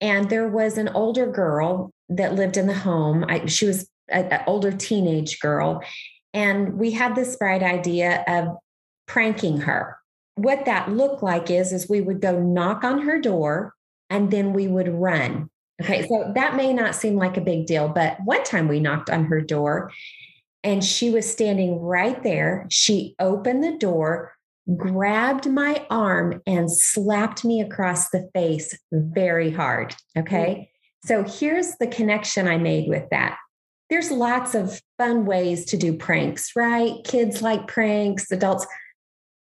And 0.00 0.30
there 0.30 0.48
was 0.48 0.78
an 0.78 0.88
older 0.88 1.26
girl 1.26 1.90
that 2.08 2.34
lived 2.34 2.56
in 2.56 2.66
the 2.66 2.74
home. 2.74 3.24
I, 3.28 3.46
she 3.46 3.66
was 3.66 3.88
an 4.08 4.42
older 4.46 4.72
teenage 4.72 5.38
girl. 5.40 5.82
And 6.32 6.74
we 6.78 6.92
had 6.92 7.14
this 7.14 7.36
bright 7.36 7.62
idea 7.62 8.24
of 8.26 8.56
pranking 9.06 9.58
her. 9.62 9.98
What 10.36 10.64
that 10.64 10.90
looked 10.90 11.22
like 11.22 11.50
is, 11.50 11.72
is 11.72 11.88
we 11.88 12.00
would 12.00 12.20
go 12.20 12.40
knock 12.40 12.84
on 12.84 13.02
her 13.02 13.20
door 13.20 13.74
and 14.08 14.30
then 14.30 14.52
we 14.52 14.68
would 14.68 14.88
run. 14.88 15.50
Okay. 15.82 16.06
So 16.06 16.32
that 16.34 16.56
may 16.56 16.72
not 16.72 16.94
seem 16.94 17.16
like 17.16 17.36
a 17.36 17.42
big 17.42 17.66
deal, 17.66 17.88
but 17.88 18.18
one 18.24 18.44
time 18.44 18.68
we 18.68 18.80
knocked 18.80 19.10
on 19.10 19.24
her 19.26 19.40
door 19.40 19.90
and 20.62 20.84
she 20.84 21.10
was 21.10 21.30
standing 21.30 21.80
right 21.80 22.22
there. 22.22 22.66
She 22.70 23.14
opened 23.18 23.64
the 23.64 23.76
door, 23.78 24.32
grabbed 24.76 25.48
my 25.48 25.86
arm, 25.90 26.40
and 26.46 26.70
slapped 26.70 27.44
me 27.44 27.60
across 27.60 28.10
the 28.10 28.28
face 28.34 28.76
very 28.92 29.50
hard. 29.50 29.94
Okay. 30.16 30.70
Mm. 31.04 31.08
So 31.08 31.24
here's 31.24 31.76
the 31.76 31.86
connection 31.86 32.46
I 32.46 32.58
made 32.58 32.88
with 32.88 33.08
that 33.10 33.38
there's 33.90 34.12
lots 34.12 34.54
of 34.54 34.80
fun 34.96 35.26
ways 35.26 35.64
to 35.66 35.76
do 35.76 35.92
pranks, 35.92 36.54
right? 36.56 37.02
Kids 37.04 37.42
like 37.42 37.66
pranks, 37.66 38.30
adults. 38.30 38.66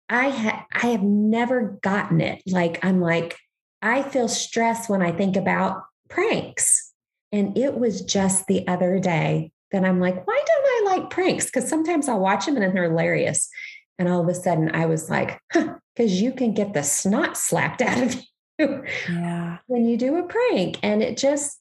I 0.09 0.29
ha- 0.29 0.65
I 0.73 0.87
have 0.87 1.03
never 1.03 1.77
gotten 1.83 2.21
it. 2.21 2.41
Like 2.47 2.83
I'm 2.83 3.01
like 3.01 3.37
I 3.81 4.01
feel 4.01 4.29
stress 4.29 4.89
when 4.89 5.01
I 5.01 5.11
think 5.11 5.35
about 5.35 5.83
pranks. 6.09 6.93
And 7.31 7.57
it 7.57 7.77
was 7.77 8.01
just 8.01 8.47
the 8.47 8.65
other 8.67 8.99
day 8.99 9.51
that 9.71 9.83
I'm 9.83 9.99
like, 9.99 10.25
why 10.25 10.41
don't 10.45 10.91
I 10.91 10.95
like 10.95 11.09
pranks? 11.09 11.45
Because 11.45 11.67
sometimes 11.67 12.07
I'll 12.07 12.21
watch 12.21 12.45
them 12.45 12.55
and 12.55 12.75
they're 12.75 12.89
hilarious. 12.89 13.49
And 13.99 14.07
all 14.07 14.21
of 14.21 14.27
a 14.27 14.35
sudden 14.35 14.71
I 14.73 14.85
was 14.85 15.09
like, 15.09 15.39
because 15.51 15.69
huh, 15.97 16.03
you 16.03 16.31
can 16.31 16.53
get 16.53 16.73
the 16.73 16.83
snot 16.83 17.37
slapped 17.37 17.81
out 17.81 18.01
of 18.01 18.15
you 18.59 18.83
yeah. 19.09 19.57
when 19.67 19.85
you 19.85 19.97
do 19.97 20.17
a 20.17 20.23
prank. 20.23 20.79
And 20.83 21.01
it 21.01 21.17
just, 21.17 21.59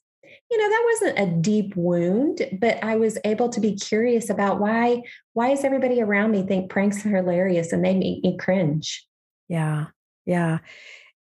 you 0.50 0.59
know 0.59 0.69
that 0.69 0.85
wasn't 0.85 1.19
a 1.19 1.40
deep 1.40 1.75
wound 1.76 2.43
but 2.61 2.83
i 2.83 2.97
was 2.97 3.19
able 3.25 3.49
to 3.49 3.61
be 3.61 3.75
curious 3.75 4.31
about 4.31 4.61
why 4.61 5.02
why 5.33 5.50
is 5.50 5.64
everybody 5.64 6.00
around 6.00 6.31
me 6.31 6.43
think 6.43 6.71
pranks 6.71 7.05
are 7.05 7.16
hilarious 7.16 7.73
and 7.73 7.85
they 7.85 7.95
make 7.95 8.23
me 8.23 8.37
cringe 8.37 9.07
yeah 9.49 9.87
yeah 10.25 10.59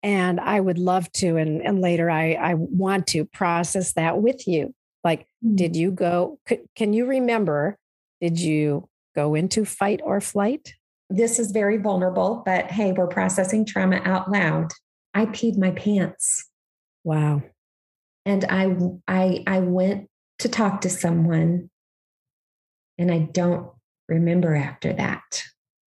and 0.04 0.40
i 0.40 0.60
would 0.60 0.80
love 0.80 1.12
to 1.12 1.38
and 1.38 1.62
and 1.62 1.82
later 1.82 2.10
i 2.10 2.34
i 2.34 2.54
want 2.56 3.08
to 3.08 3.26
process 3.26 3.94
that 3.94 4.22
with 4.22 4.48
you 4.48 4.74
like 5.04 5.22
mm-hmm. 5.22 5.56
did 5.56 5.76
you 5.76 5.92
go 5.92 6.40
could, 6.46 6.62
can 6.76 6.94
you 6.94 7.06
remember 7.06 7.78
did 8.20 8.40
you 8.40 8.88
go 9.16 9.36
into 9.36 9.66
fight 9.66 10.00
or 10.04 10.22
flight 10.22 10.74
this 11.12 11.40
is 11.40 11.52
very 11.52 11.78
vulnerable 11.78 12.42
but 12.46 12.72
hey 12.72 12.92
we're 12.92 13.08
processing 13.08 13.66
trauma 13.66 14.02
out 14.06 14.32
loud 14.32 14.72
i 15.14 15.26
peed 15.26 15.58
my 15.58 15.72
pants 15.72 16.48
wow 17.04 17.42
and 18.26 18.46
I 18.46 18.76
I 19.08 19.44
I 19.48 19.60
went 19.60 20.08
to 20.40 20.50
talk 20.50 20.82
to 20.82 20.90
someone 20.90 21.70
and 22.98 23.12
I 23.12 23.20
don't 23.20 23.70
remember 24.08 24.56
after 24.56 24.94
that. 24.94 25.44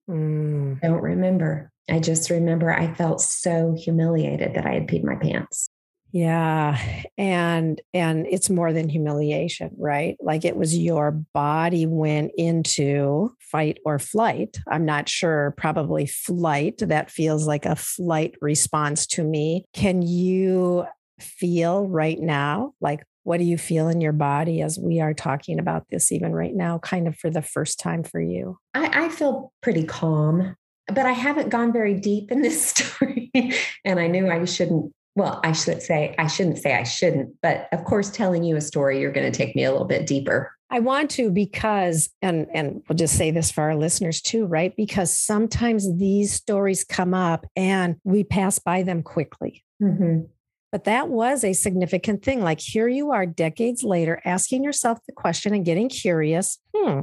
Mm. 0.08 0.80
Don't 0.80 1.02
remember. 1.02 1.70
I 1.88 2.00
just 2.00 2.30
remember 2.30 2.72
I 2.72 2.92
felt 2.94 3.20
so 3.20 3.76
humiliated 3.78 4.54
that 4.54 4.66
I 4.66 4.74
had 4.74 4.88
peed 4.88 5.04
my 5.04 5.16
pants. 5.16 5.68
Yeah. 6.14 6.78
And 7.18 7.80
and 7.92 8.24
it's 8.28 8.48
more 8.48 8.72
than 8.72 8.88
humiliation, 8.88 9.72
right? 9.76 10.16
Like 10.20 10.44
it 10.44 10.56
was 10.56 10.78
your 10.78 11.10
body 11.10 11.86
went 11.86 12.30
into 12.38 13.34
fight 13.40 13.78
or 13.84 13.98
flight. 13.98 14.58
I'm 14.68 14.84
not 14.84 15.08
sure, 15.08 15.54
probably 15.56 16.06
flight. 16.06 16.78
That 16.78 17.10
feels 17.10 17.48
like 17.48 17.66
a 17.66 17.74
flight 17.74 18.36
response 18.40 19.08
to 19.08 19.24
me. 19.24 19.64
Can 19.74 20.02
you 20.02 20.86
feel 21.18 21.88
right 21.88 22.20
now? 22.20 22.74
Like, 22.80 23.04
what 23.24 23.38
do 23.38 23.44
you 23.44 23.58
feel 23.58 23.88
in 23.88 24.00
your 24.00 24.12
body 24.12 24.62
as 24.62 24.78
we 24.78 25.00
are 25.00 25.14
talking 25.14 25.58
about 25.58 25.88
this, 25.90 26.12
even 26.12 26.32
right 26.32 26.54
now, 26.54 26.78
kind 26.78 27.08
of 27.08 27.16
for 27.16 27.28
the 27.28 27.42
first 27.42 27.80
time 27.80 28.04
for 28.04 28.20
you? 28.20 28.56
I, 28.72 29.06
I 29.06 29.08
feel 29.08 29.52
pretty 29.62 29.82
calm, 29.82 30.54
but 30.86 31.06
I 31.06 31.12
haven't 31.12 31.48
gone 31.48 31.72
very 31.72 31.94
deep 31.94 32.30
in 32.30 32.42
this 32.42 32.66
story. 32.70 33.32
and 33.84 33.98
I 33.98 34.06
knew 34.06 34.30
I 34.30 34.44
shouldn't. 34.44 34.92
Well, 35.16 35.40
I 35.44 35.52
should 35.52 35.80
say, 35.80 36.14
I 36.18 36.26
shouldn't 36.26 36.58
say 36.58 36.74
I 36.74 36.82
shouldn't, 36.82 37.36
but 37.40 37.68
of 37.72 37.84
course, 37.84 38.10
telling 38.10 38.42
you 38.42 38.56
a 38.56 38.60
story, 38.60 39.00
you're 39.00 39.12
going 39.12 39.30
to 39.30 39.36
take 39.36 39.54
me 39.54 39.64
a 39.64 39.70
little 39.70 39.86
bit 39.86 40.06
deeper. 40.06 40.52
I 40.70 40.80
want 40.80 41.10
to 41.12 41.30
because, 41.30 42.10
and 42.20 42.48
and 42.52 42.82
we'll 42.88 42.96
just 42.96 43.16
say 43.16 43.30
this 43.30 43.52
for 43.52 43.62
our 43.62 43.76
listeners 43.76 44.20
too, 44.20 44.44
right? 44.46 44.74
Because 44.76 45.16
sometimes 45.16 45.98
these 45.98 46.32
stories 46.32 46.82
come 46.82 47.14
up 47.14 47.46
and 47.54 47.96
we 48.02 48.24
pass 48.24 48.58
by 48.58 48.82
them 48.82 49.04
quickly. 49.04 49.64
Mm-hmm. 49.80 50.22
But 50.72 50.84
that 50.84 51.08
was 51.08 51.44
a 51.44 51.52
significant 51.52 52.24
thing. 52.24 52.42
Like 52.42 52.58
here 52.58 52.88
you 52.88 53.12
are 53.12 53.24
decades 53.24 53.84
later 53.84 54.20
asking 54.24 54.64
yourself 54.64 54.98
the 55.06 55.12
question 55.12 55.54
and 55.54 55.64
getting 55.64 55.88
curious, 55.88 56.58
hmm, 56.74 57.02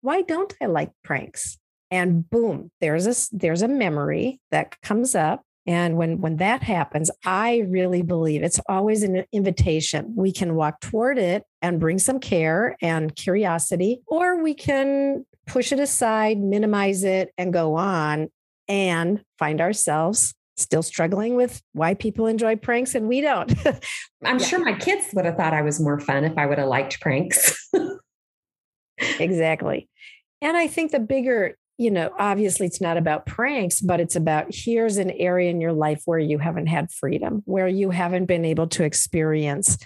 why 0.00 0.22
don't 0.22 0.54
I 0.62 0.66
like 0.66 0.92
pranks? 1.04 1.58
And 1.90 2.28
boom, 2.30 2.70
there's 2.80 3.06
a 3.06 3.36
there's 3.36 3.60
a 3.60 3.68
memory 3.68 4.40
that 4.50 4.80
comes 4.80 5.14
up. 5.14 5.44
And 5.66 5.96
when 5.96 6.20
when 6.20 6.38
that 6.38 6.62
happens, 6.62 7.10
I 7.24 7.64
really 7.68 8.02
believe 8.02 8.42
it's 8.42 8.60
always 8.68 9.02
an 9.02 9.24
invitation. 9.32 10.12
We 10.16 10.32
can 10.32 10.56
walk 10.56 10.80
toward 10.80 11.18
it 11.18 11.44
and 11.60 11.78
bring 11.78 11.98
some 11.98 12.18
care 12.18 12.76
and 12.82 13.14
curiosity, 13.14 14.02
or 14.06 14.42
we 14.42 14.54
can 14.54 15.24
push 15.46 15.72
it 15.72 15.78
aside, 15.78 16.38
minimize 16.38 17.04
it, 17.04 17.32
and 17.38 17.52
go 17.52 17.74
on 17.74 18.28
and 18.68 19.22
find 19.38 19.60
ourselves 19.60 20.34
still 20.56 20.82
struggling 20.82 21.34
with 21.34 21.62
why 21.72 21.94
people 21.94 22.26
enjoy 22.26 22.56
pranks 22.56 22.94
and 22.94 23.08
we 23.08 23.20
don't. 23.20 23.54
I'm 24.24 24.38
yeah. 24.38 24.46
sure 24.46 24.58
my 24.58 24.74
kids 24.74 25.06
would 25.14 25.24
have 25.24 25.36
thought 25.36 25.54
I 25.54 25.62
was 25.62 25.80
more 25.80 25.98
fun 25.98 26.24
if 26.24 26.36
I 26.36 26.46
would 26.46 26.58
have 26.58 26.68
liked 26.68 27.00
pranks. 27.00 27.68
exactly. 29.18 29.88
And 30.40 30.56
I 30.56 30.66
think 30.66 30.92
the 30.92 31.00
bigger, 31.00 31.56
you 31.78 31.90
know, 31.90 32.10
obviously 32.18 32.66
it's 32.66 32.80
not 32.80 32.96
about 32.96 33.26
pranks, 33.26 33.80
but 33.80 34.00
it's 34.00 34.16
about 34.16 34.46
here's 34.48 34.98
an 34.98 35.10
area 35.12 35.50
in 35.50 35.60
your 35.60 35.72
life 35.72 36.02
where 36.04 36.18
you 36.18 36.38
haven't 36.38 36.66
had 36.66 36.92
freedom, 36.92 37.42
where 37.44 37.68
you 37.68 37.90
haven't 37.90 38.26
been 38.26 38.44
able 38.44 38.68
to 38.68 38.84
experience 38.84 39.78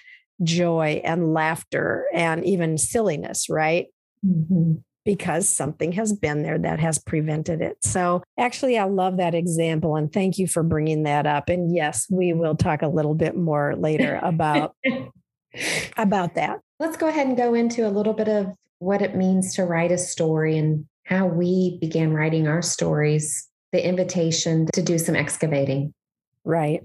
joy 0.43 1.01
and 1.05 1.33
laughter 1.33 2.07
and 2.13 2.45
even 2.45 2.77
silliness, 2.77 3.49
right? 3.49 3.87
Mm-hmm 4.25 4.75
because 5.07 5.49
something 5.49 5.93
has 5.93 6.13
been 6.13 6.43
there 6.43 6.59
that 6.59 6.81
has 6.81 6.99
prevented 6.99 7.63
it. 7.63 7.79
So, 7.81 8.23
actually, 8.39 8.77
I 8.77 8.85
love 8.85 9.17
that 9.19 9.35
example 9.35 9.97
and 9.97 10.13
thank 10.13 10.37
you 10.37 10.49
for 10.49 10.63
bringing 10.63 11.05
that 11.05 11.27
up. 11.27 11.49
And 11.49 11.75
yes, 11.75 12.07
we 12.11 12.35
will 12.35 12.57
talk 12.57 12.83
a 12.83 12.89
little 12.89 13.15
bit 13.15 13.37
more 13.37 13.75
later 13.77 14.19
about 14.21 14.75
about 15.97 16.35
that. 16.35 16.61
Let's 16.79 16.99
go 16.99 17.09
ahead 17.09 17.29
and 17.29 17.37
go 17.37 17.55
into 17.55 17.87
a 17.87 17.89
little 17.89 18.13
bit 18.13 18.29
of 18.29 18.55
what 18.79 19.01
it 19.01 19.15
means 19.15 19.55
to 19.55 19.65
write 19.65 19.93
a 19.93 19.97
story 19.97 20.59
and 20.59 20.87
how 21.07 21.27
we 21.27 21.79
began 21.81 22.13
writing 22.13 22.49
our 22.49 22.61
stories, 22.61 23.49
the 23.73 23.87
invitation 23.87 24.67
to 24.75 24.83
do 24.83 24.99
some 24.99 25.15
excavating. 25.15 25.95
Right. 26.45 26.83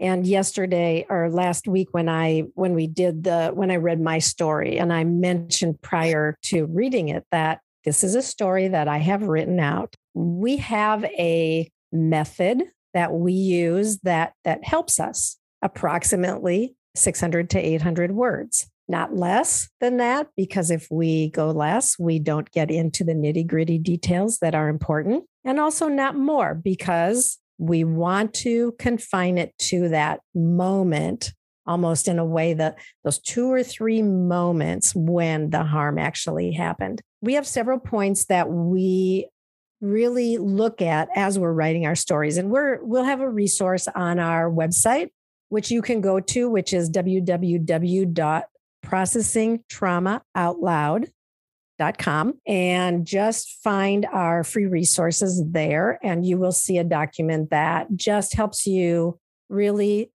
And 0.00 0.26
yesterday 0.26 1.04
or 1.08 1.30
last 1.30 1.68
week 1.68 1.88
when 1.92 2.08
i 2.08 2.44
when 2.54 2.74
we 2.74 2.86
did 2.86 3.24
the 3.24 3.50
when 3.52 3.70
i 3.70 3.76
read 3.76 4.00
my 4.00 4.20
story 4.20 4.78
and 4.78 4.92
i 4.92 5.02
mentioned 5.02 5.82
prior 5.82 6.36
to 6.42 6.66
reading 6.66 7.08
it 7.08 7.26
that 7.32 7.60
this 7.84 8.04
is 8.04 8.14
a 8.14 8.22
story 8.22 8.68
that 8.68 8.86
i 8.88 8.98
have 8.98 9.22
written 9.22 9.58
out. 9.58 9.94
We 10.14 10.58
have 10.58 11.04
a 11.04 11.68
method 11.92 12.62
that 12.94 13.12
we 13.12 13.32
use 13.32 13.98
that 14.00 14.34
that 14.44 14.64
helps 14.64 15.00
us 15.00 15.36
approximately 15.62 16.74
600 16.94 17.50
to 17.50 17.58
800 17.58 18.12
words 18.12 18.68
not 18.88 19.14
less 19.14 19.68
than 19.80 19.98
that 19.98 20.28
because 20.36 20.70
if 20.70 20.88
we 20.90 21.30
go 21.30 21.50
less 21.50 21.98
we 21.98 22.18
don't 22.18 22.50
get 22.50 22.70
into 22.70 23.04
the 23.04 23.12
nitty 23.12 23.46
gritty 23.46 23.78
details 23.78 24.38
that 24.38 24.54
are 24.54 24.68
important 24.68 25.24
and 25.44 25.60
also 25.60 25.88
not 25.88 26.16
more 26.16 26.54
because 26.54 27.38
we 27.58 27.84
want 27.84 28.32
to 28.32 28.72
confine 28.78 29.36
it 29.36 29.56
to 29.58 29.88
that 29.88 30.20
moment 30.34 31.32
almost 31.66 32.08
in 32.08 32.18
a 32.18 32.24
way 32.24 32.54
that 32.54 32.78
those 33.04 33.18
two 33.18 33.52
or 33.52 33.62
three 33.62 34.02
moments 34.02 34.94
when 34.94 35.50
the 35.50 35.62
harm 35.62 35.98
actually 35.98 36.50
happened. 36.50 37.02
We 37.20 37.34
have 37.34 37.46
several 37.46 37.78
points 37.78 38.24
that 38.26 38.48
we 38.48 39.28
really 39.80 40.38
look 40.38 40.80
at 40.80 41.08
as 41.14 41.38
we're 41.38 41.52
writing 41.52 41.86
our 41.86 41.94
stories 41.94 42.36
and 42.36 42.50
we're 42.50 42.82
we'll 42.82 43.04
have 43.04 43.20
a 43.20 43.28
resource 43.28 43.86
on 43.94 44.18
our 44.18 44.50
website 44.50 45.10
which 45.50 45.70
you 45.70 45.80
can 45.80 46.00
go 46.00 46.18
to 46.18 46.50
which 46.50 46.72
is 46.72 46.90
www 46.90 48.44
processing 48.88 49.62
trauma 49.68 50.22
com 51.98 52.34
and 52.46 53.06
just 53.06 53.58
find 53.62 54.06
our 54.06 54.42
free 54.42 54.66
resources 54.66 55.42
there 55.46 55.98
and 56.02 56.24
you 56.24 56.38
will 56.38 56.52
see 56.52 56.78
a 56.78 56.84
document 56.84 57.50
that 57.50 57.86
just 57.94 58.34
helps 58.34 58.66
you 58.66 59.18
really 59.50 60.10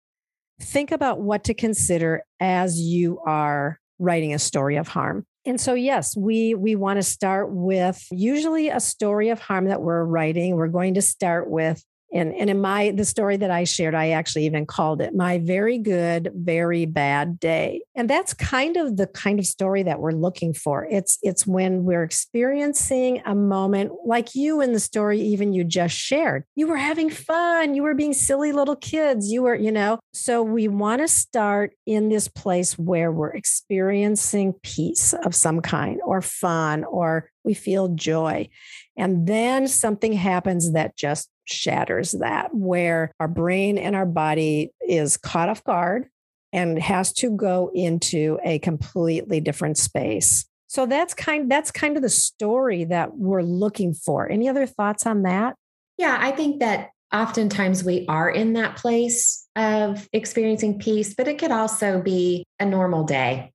think 0.60 0.92
about 0.92 1.22
what 1.22 1.44
to 1.44 1.54
consider 1.54 2.24
as 2.40 2.80
you 2.80 3.20
are 3.26 3.80
writing 4.00 4.34
a 4.34 4.40
story 4.40 4.76
of 4.76 4.88
harm. 4.88 5.26
And 5.46 5.62
so 5.62 5.74
yes 5.74 6.18
we 6.18 6.56
we 6.56 6.76
want 6.76 6.98
to 6.98 7.04
start 7.04 7.52
with 7.52 8.04
usually 8.12 8.70
a 8.70 8.80
story 8.80 9.30
of 9.30 9.40
harm 9.40 9.66
that 9.66 9.82
we're 9.82 10.04
writing. 10.04 10.56
We're 10.56 10.68
going 10.68 10.96
to 10.96 11.02
start 11.02 11.50
with 11.50 11.84
and 12.14 12.34
and 12.36 12.50
in 12.50 12.62
my 12.62 12.92
the 12.92 13.06
story 13.06 13.38
that 13.38 13.52
i 13.52 13.64
shared 13.64 13.96
i 13.96 14.10
actually 14.10 14.46
even 14.46 14.66
called 14.66 15.02
it 15.02 15.16
my 15.16 15.38
very 15.40 15.78
good 15.78 16.32
very 16.36 16.86
bad 16.86 17.40
day. 17.40 17.82
And 17.96 18.10
that's 18.10 18.34
kind 18.34 18.78
of 18.78 18.98
the 18.98 19.08
kind 19.08 19.40
of 19.40 19.46
story 19.46 19.84
that 19.84 20.00
we're 20.00 20.12
looking 20.12 20.54
for. 20.54 20.88
It's 20.90 21.18
it's 21.22 21.46
when 21.46 21.84
we're 21.84 22.04
experiencing 22.04 23.22
a 23.26 23.36
moment 23.36 23.92
like 24.06 24.36
you 24.36 24.62
in 24.62 24.74
the 24.74 24.80
story 24.80 25.20
even 25.20 25.54
you 25.54 25.64
just 25.64 25.96
shared. 25.96 26.44
You 26.56 26.68
were 26.68 26.78
having 26.78 27.10
fun. 27.10 27.76
You 27.76 27.84
were 27.84 27.94
being 27.94 28.14
silly 28.14 28.52
little 28.52 28.76
kids. 28.76 29.32
You 29.32 29.44
were 29.44 29.56
you 29.56 29.72
know 29.72 30.00
so 30.14 30.44
we 30.44 30.68
want 30.68 31.02
to 31.02 31.08
start 31.08 31.74
in 31.86 32.10
this 32.10 32.28
place 32.28 32.78
where 32.78 33.12
we're 33.12 33.34
experiencing 33.34 34.54
peace 34.64 35.14
of 35.14 35.36
some 35.36 35.62
kind 35.62 36.00
or 36.06 36.22
fun 36.22 36.84
or 36.84 37.30
we 37.44 37.54
feel 37.54 37.90
joy. 37.90 38.48
And 38.96 39.28
then 39.28 39.68
something 39.68 40.14
happens 40.14 40.74
that 40.74 40.96
just 40.96 41.30
shatters 41.46 42.14
that, 42.14 42.54
where 42.54 43.12
our 43.20 43.28
brain 43.28 43.78
and 43.78 43.96
our 43.96 44.06
body 44.06 44.72
is 44.88 45.18
caught 45.18 45.50
off 45.50 45.64
guard 45.64 46.08
and 46.52 46.80
has 46.80 47.12
to 47.14 47.32
go 47.32 47.72
into 47.74 48.40
a 48.44 48.60
completely 48.60 49.42
different 49.42 49.78
space. 49.78 50.46
So 50.68 50.86
that's 50.86 51.14
kind 51.14 51.52
that's 51.52 51.72
kind 51.72 51.96
of 51.98 52.04
the 52.04 52.10
story 52.10 52.84
that 52.86 53.16
we're 53.16 53.44
looking 53.44 53.94
for. 53.94 54.30
Any 54.30 54.50
other 54.50 54.66
thoughts 54.66 55.06
on 55.06 55.24
that? 55.24 55.56
Yeah, 55.98 56.18
I 56.20 56.32
think 56.32 56.60
that 56.62 56.90
oftentimes 57.14 57.84
we 57.84 58.06
are 58.08 58.30
in 58.30 58.54
that 58.54 58.76
place 58.76 59.48
of 59.56 60.08
experiencing 60.14 60.80
peace, 60.80 61.14
but 61.14 61.28
it 61.28 61.38
could 61.38 61.52
also 61.52 62.02
be 62.02 62.46
a 62.60 62.66
normal 62.66 63.04
day. 63.04 63.52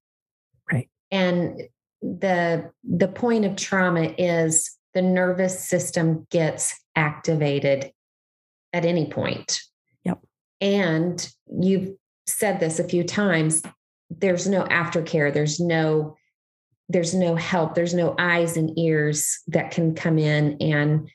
Right. 0.70 0.88
And 1.10 1.62
the 2.02 2.70
the 2.84 3.08
point 3.08 3.44
of 3.44 3.56
trauma 3.56 4.14
is 4.16 4.77
the 4.98 5.02
nervous 5.02 5.64
system 5.64 6.26
gets 6.28 6.74
activated 6.96 7.92
at 8.72 8.84
any 8.84 9.06
point. 9.06 9.60
Yep. 10.02 10.18
And 10.60 11.32
you've 11.46 11.94
said 12.26 12.58
this 12.58 12.80
a 12.80 12.88
few 12.88 13.04
times 13.04 13.62
there's 14.10 14.48
no 14.48 14.64
aftercare 14.64 15.32
there's 15.32 15.60
no 15.60 16.16
there's 16.88 17.14
no 17.14 17.36
help 17.36 17.74
there's 17.76 17.94
no 17.94 18.16
eyes 18.18 18.56
and 18.56 18.76
ears 18.76 19.38
that 19.46 19.70
can 19.70 19.94
come 19.94 20.18
in 20.18 20.56
and 20.60 21.08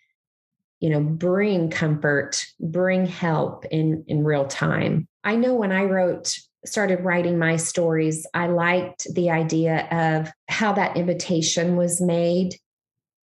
you 0.79 0.89
know 0.89 1.01
bring 1.01 1.69
comfort 1.69 2.45
bring 2.59 3.05
help 3.05 3.65
in 3.65 4.03
in 4.07 4.23
real 4.23 4.45
time 4.45 5.07
i 5.23 5.35
know 5.35 5.53
when 5.53 5.71
i 5.71 5.83
wrote 5.83 6.37
started 6.65 7.01
writing 7.01 7.37
my 7.37 7.55
stories 7.55 8.27
i 8.33 8.47
liked 8.47 9.07
the 9.13 9.29
idea 9.29 9.87
of 9.91 10.31
how 10.47 10.71
that 10.73 10.95
invitation 10.95 11.75
was 11.75 11.99
made 11.99 12.55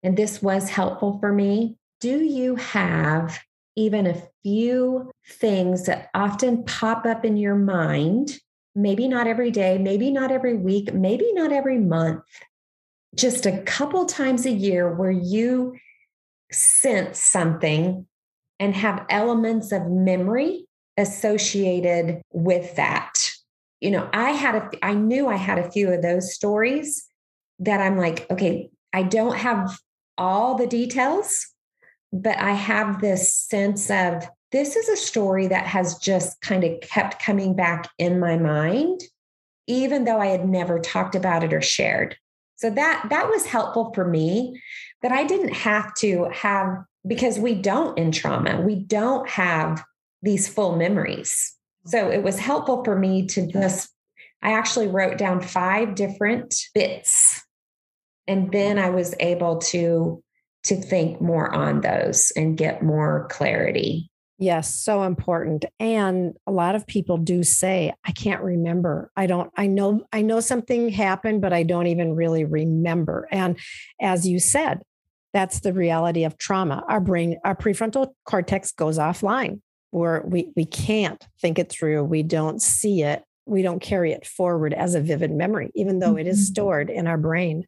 and 0.05 0.15
this 0.15 0.39
was 0.39 0.69
helpful 0.69 1.17
for 1.19 1.33
me. 1.33 1.77
Do 1.99 2.23
you 2.23 2.57
have 2.57 3.39
even 3.75 4.05
a 4.05 4.21
few 4.43 5.11
things 5.27 5.87
that 5.87 6.09
often 6.13 6.63
pop 6.63 7.07
up 7.07 7.25
in 7.25 7.37
your 7.37 7.55
mind? 7.55 8.37
Maybe 8.75 9.07
not 9.07 9.25
every 9.25 9.49
day, 9.49 9.79
maybe 9.79 10.11
not 10.11 10.31
every 10.31 10.55
week, 10.57 10.93
maybe 10.93 11.33
not 11.33 11.51
every 11.51 11.79
month, 11.79 12.21
just 13.15 13.47
a 13.47 13.63
couple 13.63 14.05
times 14.05 14.45
a 14.45 14.51
year 14.51 14.93
where 14.93 15.09
you 15.09 15.75
sense 16.51 17.19
something 17.19 18.05
and 18.59 18.75
have 18.75 19.07
elements 19.09 19.71
of 19.71 19.89
memory 19.89 20.67
associated 20.97 22.21
with 22.31 22.75
that. 22.75 23.31
You 23.81 23.89
know, 23.89 24.07
I 24.13 24.31
had 24.31 24.55
a, 24.55 24.69
I 24.83 24.93
knew 24.93 25.27
I 25.27 25.35
had 25.37 25.57
a 25.57 25.71
few 25.71 25.91
of 25.91 26.03
those 26.03 26.35
stories 26.35 27.07
that 27.57 27.81
I'm 27.81 27.97
like, 27.97 28.29
okay, 28.29 28.69
I 28.93 29.01
don't 29.01 29.35
have 29.35 29.75
all 30.17 30.55
the 30.55 30.67
details, 30.67 31.47
but 32.11 32.37
I 32.37 32.51
have 32.51 33.01
this 33.01 33.33
sense 33.33 33.89
of 33.89 34.27
this 34.51 34.75
is 34.75 34.87
a 34.87 34.95
story 34.95 35.47
that 35.47 35.67
has 35.67 35.97
just 35.97 36.39
kind 36.41 36.63
of 36.63 36.79
kept 36.81 37.21
coming 37.21 37.55
back 37.55 37.89
in 37.97 38.19
my 38.19 38.37
mind, 38.37 39.01
even 39.67 40.05
though 40.05 40.19
I 40.19 40.27
had 40.27 40.47
never 40.47 40.79
talked 40.79 41.15
about 41.15 41.43
it 41.43 41.53
or 41.53 41.61
shared. 41.61 42.15
So 42.57 42.69
that 42.69 43.07
that 43.09 43.27
was 43.27 43.45
helpful 43.45 43.91
for 43.93 44.07
me 44.07 44.61
that 45.01 45.11
I 45.11 45.25
didn't 45.25 45.53
have 45.53 45.93
to 45.95 46.29
have 46.31 46.83
because 47.05 47.37
we 47.37 47.53
don't 47.53 47.97
in 47.97 48.11
trauma, 48.11 48.61
we 48.61 48.75
don't 48.75 49.27
have 49.29 49.83
these 50.21 50.47
full 50.47 50.75
memories. 50.75 51.53
So 51.85 52.09
it 52.09 52.23
was 52.23 52.39
helpful 52.39 52.83
for 52.83 52.97
me 52.97 53.27
to 53.27 53.47
just 53.47 53.89
I 54.41 54.53
actually 54.53 54.87
wrote 54.87 55.17
down 55.17 55.41
five 55.41 55.95
different 55.95 56.55
bits 56.73 57.43
and 58.27 58.51
then 58.51 58.79
I 58.79 58.89
was 58.89 59.15
able 59.19 59.57
to 59.57 60.21
to 60.63 60.75
think 60.75 61.21
more 61.21 61.53
on 61.53 61.81
those 61.81 62.31
and 62.35 62.57
get 62.57 62.81
more 62.81 63.27
clarity. 63.29 64.09
Yes, 64.37 64.75
so 64.75 65.03
important. 65.03 65.63
And 65.79 66.33
a 66.45 66.51
lot 66.51 66.75
of 66.75 66.85
people 66.87 67.17
do 67.17 67.43
say, 67.43 67.93
I 68.03 68.11
can't 68.11 68.41
remember. 68.41 69.11
I 69.15 69.27
don't, 69.27 69.49
I 69.55 69.67
know, 69.67 70.01
I 70.11 70.23
know 70.23 70.41
something 70.41 70.89
happened, 70.89 71.41
but 71.41 71.53
I 71.53 71.63
don't 71.63 71.87
even 71.87 72.15
really 72.15 72.43
remember. 72.43 73.29
And 73.31 73.57
as 74.01 74.27
you 74.27 74.39
said, 74.39 74.81
that's 75.33 75.61
the 75.61 75.71
reality 75.71 76.25
of 76.25 76.37
trauma. 76.37 76.83
Our 76.89 76.99
brain, 76.99 77.39
our 77.45 77.55
prefrontal 77.55 78.13
cortex 78.25 78.71
goes 78.71 78.97
offline 78.97 79.61
where 79.91 80.23
we, 80.25 80.51
we 80.55 80.65
can't 80.65 81.25
think 81.39 81.59
it 81.59 81.69
through. 81.69 82.03
We 82.03 82.23
don't 82.23 82.61
see 82.61 83.03
it. 83.03 83.23
We 83.45 83.61
don't 83.61 83.81
carry 83.81 84.11
it 84.11 84.25
forward 84.25 84.73
as 84.73 84.95
a 84.95 85.01
vivid 85.01 85.31
memory, 85.31 85.71
even 85.75 85.99
though 85.99 86.17
it 86.17 86.27
is 86.27 86.39
mm-hmm. 86.39 86.53
stored 86.53 86.89
in 86.89 87.07
our 87.07 87.17
brain. 87.17 87.65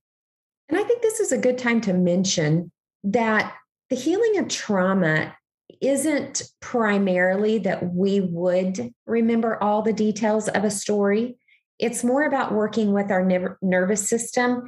And 0.70 0.78
I 0.78 0.84
think 0.84 1.02
this 1.02 1.20
is 1.20 1.32
a 1.32 1.38
good 1.38 1.58
time 1.58 1.82
to 1.82 1.94
mention 1.94 2.72
that 3.04 3.54
the 3.90 3.96
healing 3.96 4.38
of 4.38 4.50
trauma 4.50 5.36
isn't 5.82 6.44
primarily 6.60 7.60
that 7.60 7.94
we 7.94 8.20
would 8.20 8.94
remember 9.06 9.62
all 9.62 9.82
the 9.82 9.94
details 9.94 10.48
of 10.50 10.64
a 10.64 10.72
story. 10.72 11.38
It's 11.80 12.04
more 12.04 12.24
about 12.24 12.54
working 12.54 12.92
with 12.92 13.12
our 13.12 13.24
nervous 13.62 14.10
system 14.10 14.64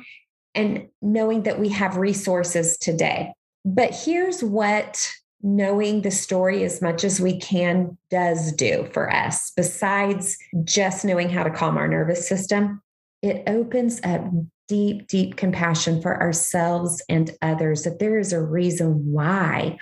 and 0.55 0.87
knowing 1.01 1.43
that 1.43 1.59
we 1.59 1.69
have 1.69 1.97
resources 1.97 2.77
today. 2.77 3.33
But 3.65 3.93
here's 3.93 4.43
what 4.43 5.09
knowing 5.41 6.01
the 6.01 6.11
story 6.11 6.63
as 6.63 6.81
much 6.81 7.03
as 7.03 7.19
we 7.19 7.39
can 7.39 7.97
does 8.09 8.51
do 8.51 8.87
for 8.93 9.11
us, 9.11 9.51
besides 9.55 10.37
just 10.63 11.05
knowing 11.05 11.29
how 11.29 11.43
to 11.43 11.49
calm 11.49 11.77
our 11.77 11.87
nervous 11.87 12.27
system. 12.27 12.81
It 13.21 13.43
opens 13.47 14.01
up 14.03 14.23
deep, 14.69 15.07
deep 15.07 15.35
compassion 15.35 16.01
for 16.01 16.21
ourselves 16.21 17.03
and 17.09 17.31
others, 17.41 17.83
that 17.83 17.99
there 17.99 18.17
is 18.17 18.31
a 18.31 18.41
reason 18.41 19.11
why 19.11 19.77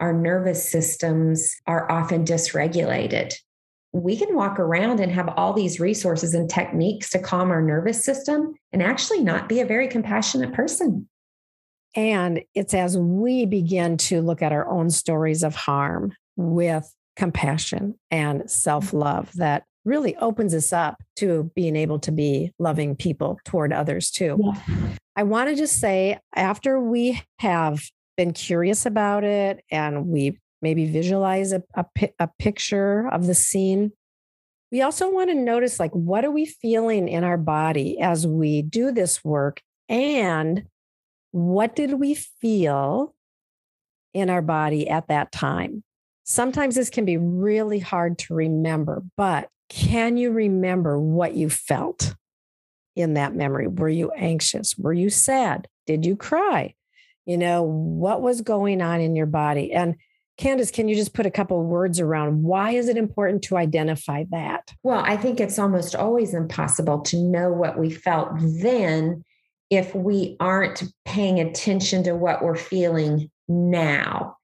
our 0.00 0.12
nervous 0.12 0.68
systems 0.68 1.56
are 1.66 1.90
often 1.90 2.24
dysregulated. 2.24 3.32
We 3.92 4.16
can 4.16 4.34
walk 4.34 4.58
around 4.58 5.00
and 5.00 5.12
have 5.12 5.28
all 5.36 5.52
these 5.52 5.78
resources 5.78 6.34
and 6.34 6.50
techniques 6.50 7.10
to 7.10 7.18
calm 7.18 7.50
our 7.50 7.62
nervous 7.62 8.04
system 8.04 8.54
and 8.72 8.82
actually 8.82 9.22
not 9.22 9.48
be 9.48 9.60
a 9.60 9.66
very 9.66 9.86
compassionate 9.86 10.52
person. 10.52 11.08
And 11.94 12.42
it's 12.54 12.74
as 12.74 12.98
we 12.98 13.46
begin 13.46 13.96
to 13.98 14.22
look 14.22 14.42
at 14.42 14.52
our 14.52 14.68
own 14.68 14.90
stories 14.90 15.42
of 15.42 15.54
harm 15.54 16.14
with 16.36 16.92
compassion 17.16 17.98
and 18.10 18.50
self 18.50 18.92
love 18.92 19.30
that 19.34 19.64
really 19.84 20.16
opens 20.16 20.54
us 20.54 20.72
up 20.72 21.02
to 21.16 21.50
being 21.54 21.76
able 21.76 21.98
to 22.00 22.12
be 22.12 22.52
loving 22.58 22.94
people 22.94 23.38
toward 23.44 23.72
others 23.72 24.10
too. 24.10 24.38
Yeah. 24.42 24.60
I 25.16 25.24
want 25.24 25.50
to 25.50 25.56
just 25.56 25.78
say, 25.78 26.18
after 26.34 26.80
we 26.80 27.20
have 27.38 27.82
been 28.16 28.32
curious 28.32 28.86
about 28.86 29.24
it 29.24 29.64
and 29.70 30.06
we 30.06 30.38
maybe 30.60 30.86
visualize 30.86 31.52
a, 31.52 31.62
a, 31.74 31.84
a 32.18 32.28
picture 32.38 33.08
of 33.08 33.26
the 33.26 33.34
scene, 33.34 33.92
we 34.70 34.80
also 34.80 35.10
want 35.10 35.28
to 35.28 35.34
notice 35.34 35.78
like, 35.78 35.90
what 35.92 36.24
are 36.24 36.30
we 36.30 36.46
feeling 36.46 37.08
in 37.08 37.24
our 37.24 37.36
body 37.36 38.00
as 38.00 38.26
we 38.26 38.62
do 38.62 38.90
this 38.92 39.22
work? 39.22 39.60
And 39.88 40.64
what 41.32 41.76
did 41.76 41.94
we 41.94 42.14
feel 42.14 43.14
in 44.14 44.30
our 44.30 44.42
body 44.42 44.88
at 44.88 45.08
that 45.08 45.32
time? 45.32 45.82
Sometimes 46.24 46.76
this 46.76 46.88
can 46.88 47.04
be 47.04 47.16
really 47.16 47.80
hard 47.80 48.16
to 48.18 48.34
remember, 48.34 49.02
but 49.16 49.48
can 49.72 50.18
you 50.18 50.30
remember 50.32 50.98
what 50.98 51.34
you 51.34 51.48
felt 51.48 52.14
in 52.94 53.14
that 53.14 53.34
memory? 53.34 53.68
Were 53.68 53.88
you 53.88 54.10
anxious? 54.10 54.76
Were 54.76 54.92
you 54.92 55.08
sad? 55.08 55.66
Did 55.86 56.04
you 56.04 56.14
cry? 56.14 56.74
You 57.24 57.38
know, 57.38 57.62
what 57.62 58.20
was 58.20 58.42
going 58.42 58.82
on 58.82 59.00
in 59.00 59.16
your 59.16 59.26
body? 59.26 59.72
And 59.72 59.94
Kandace, 60.38 60.70
can 60.70 60.88
you 60.88 60.94
just 60.94 61.14
put 61.14 61.24
a 61.24 61.30
couple 61.30 61.62
words 61.64 62.00
around 62.00 62.42
why 62.42 62.72
is 62.72 62.88
it 62.88 62.98
important 62.98 63.42
to 63.44 63.56
identify 63.56 64.24
that? 64.30 64.74
Well, 64.82 65.02
I 65.06 65.16
think 65.16 65.40
it's 65.40 65.58
almost 65.58 65.94
always 65.94 66.34
impossible 66.34 67.00
to 67.00 67.16
know 67.16 67.50
what 67.50 67.78
we 67.78 67.90
felt 67.90 68.28
then 68.60 69.24
if 69.70 69.94
we 69.94 70.36
aren't 70.38 70.82
paying 71.06 71.40
attention 71.40 72.02
to 72.02 72.14
what 72.14 72.44
we're 72.44 72.56
feeling 72.56 73.30
now. 73.48 74.36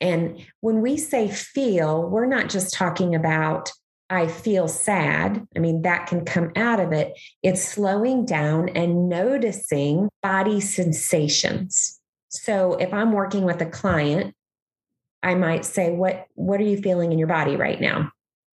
And 0.00 0.42
when 0.60 0.80
we 0.80 0.96
say 0.96 1.28
feel, 1.28 2.08
we're 2.08 2.24
not 2.24 2.48
just 2.48 2.72
talking 2.72 3.14
about 3.14 3.70
I 4.10 4.26
feel 4.26 4.68
sad. 4.68 5.46
I 5.56 5.58
mean, 5.58 5.82
that 5.82 6.06
can 6.06 6.24
come 6.24 6.52
out 6.56 6.78
of 6.78 6.92
it. 6.92 7.18
It's 7.42 7.64
slowing 7.64 8.26
down 8.26 8.68
and 8.70 9.08
noticing 9.08 10.08
body 10.22 10.60
sensations. 10.60 12.00
So 12.28 12.74
if 12.74 12.92
I'm 12.92 13.12
working 13.12 13.44
with 13.44 13.62
a 13.62 13.66
client, 13.66 14.34
I 15.22 15.34
might 15.34 15.64
say, 15.64 15.90
What, 15.90 16.26
what 16.34 16.60
are 16.60 16.64
you 16.64 16.76
feeling 16.76 17.12
in 17.12 17.18
your 17.18 17.28
body 17.28 17.56
right 17.56 17.80
now? 17.80 18.12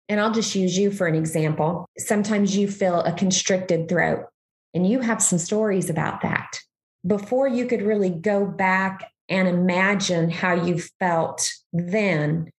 And 0.08 0.20
I'll 0.20 0.32
just 0.32 0.54
use 0.54 0.76
you 0.76 0.90
for 0.90 1.06
an 1.06 1.14
example. 1.14 1.86
Sometimes 1.98 2.56
you 2.56 2.68
feel 2.68 3.00
a 3.00 3.12
constricted 3.12 3.88
throat, 3.88 4.26
and 4.74 4.88
you 4.88 5.00
have 5.00 5.22
some 5.22 5.38
stories 5.38 5.88
about 5.88 6.22
that. 6.22 6.60
Before 7.06 7.48
you 7.48 7.66
could 7.66 7.82
really 7.82 8.10
go 8.10 8.44
back 8.44 9.10
and 9.28 9.48
imagine 9.48 10.30
how 10.30 10.54
you 10.54 10.80
felt 10.98 11.52
then, 11.72 12.50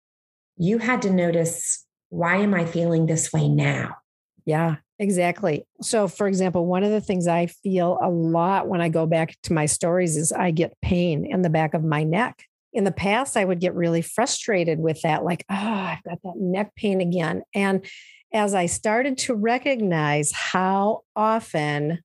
you 0.56 0.78
had 0.78 1.02
to 1.02 1.10
notice 1.10 1.84
why 2.08 2.36
am 2.36 2.54
I 2.54 2.64
feeling 2.64 3.06
this 3.06 3.32
way 3.32 3.48
now? 3.48 3.96
Yeah, 4.44 4.76
exactly. 4.98 5.66
So, 5.82 6.08
for 6.08 6.26
example, 6.26 6.66
one 6.66 6.82
of 6.82 6.90
the 6.90 7.00
things 7.00 7.26
I 7.26 7.46
feel 7.46 7.98
a 8.00 8.08
lot 8.08 8.68
when 8.68 8.80
I 8.80 8.88
go 8.88 9.06
back 9.06 9.36
to 9.44 9.52
my 9.52 9.66
stories 9.66 10.16
is 10.16 10.32
I 10.32 10.50
get 10.50 10.76
pain 10.80 11.26
in 11.26 11.42
the 11.42 11.50
back 11.50 11.74
of 11.74 11.84
my 11.84 12.04
neck. 12.04 12.44
In 12.72 12.84
the 12.84 12.92
past, 12.92 13.36
I 13.36 13.44
would 13.44 13.60
get 13.60 13.74
really 13.74 14.02
frustrated 14.02 14.78
with 14.78 15.02
that, 15.02 15.24
like, 15.24 15.44
oh, 15.50 15.54
I've 15.54 16.02
got 16.02 16.18
that 16.22 16.36
neck 16.36 16.74
pain 16.76 17.00
again. 17.00 17.42
And 17.54 17.84
as 18.32 18.54
I 18.54 18.66
started 18.66 19.18
to 19.18 19.34
recognize 19.34 20.32
how 20.32 21.02
often 21.16 22.00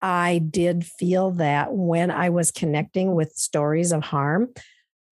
I 0.00 0.38
did 0.38 0.84
feel 0.84 1.30
that 1.32 1.72
when 1.72 2.10
I 2.10 2.28
was 2.30 2.50
connecting 2.50 3.14
with 3.14 3.32
stories 3.32 3.92
of 3.92 4.02
harm, 4.02 4.52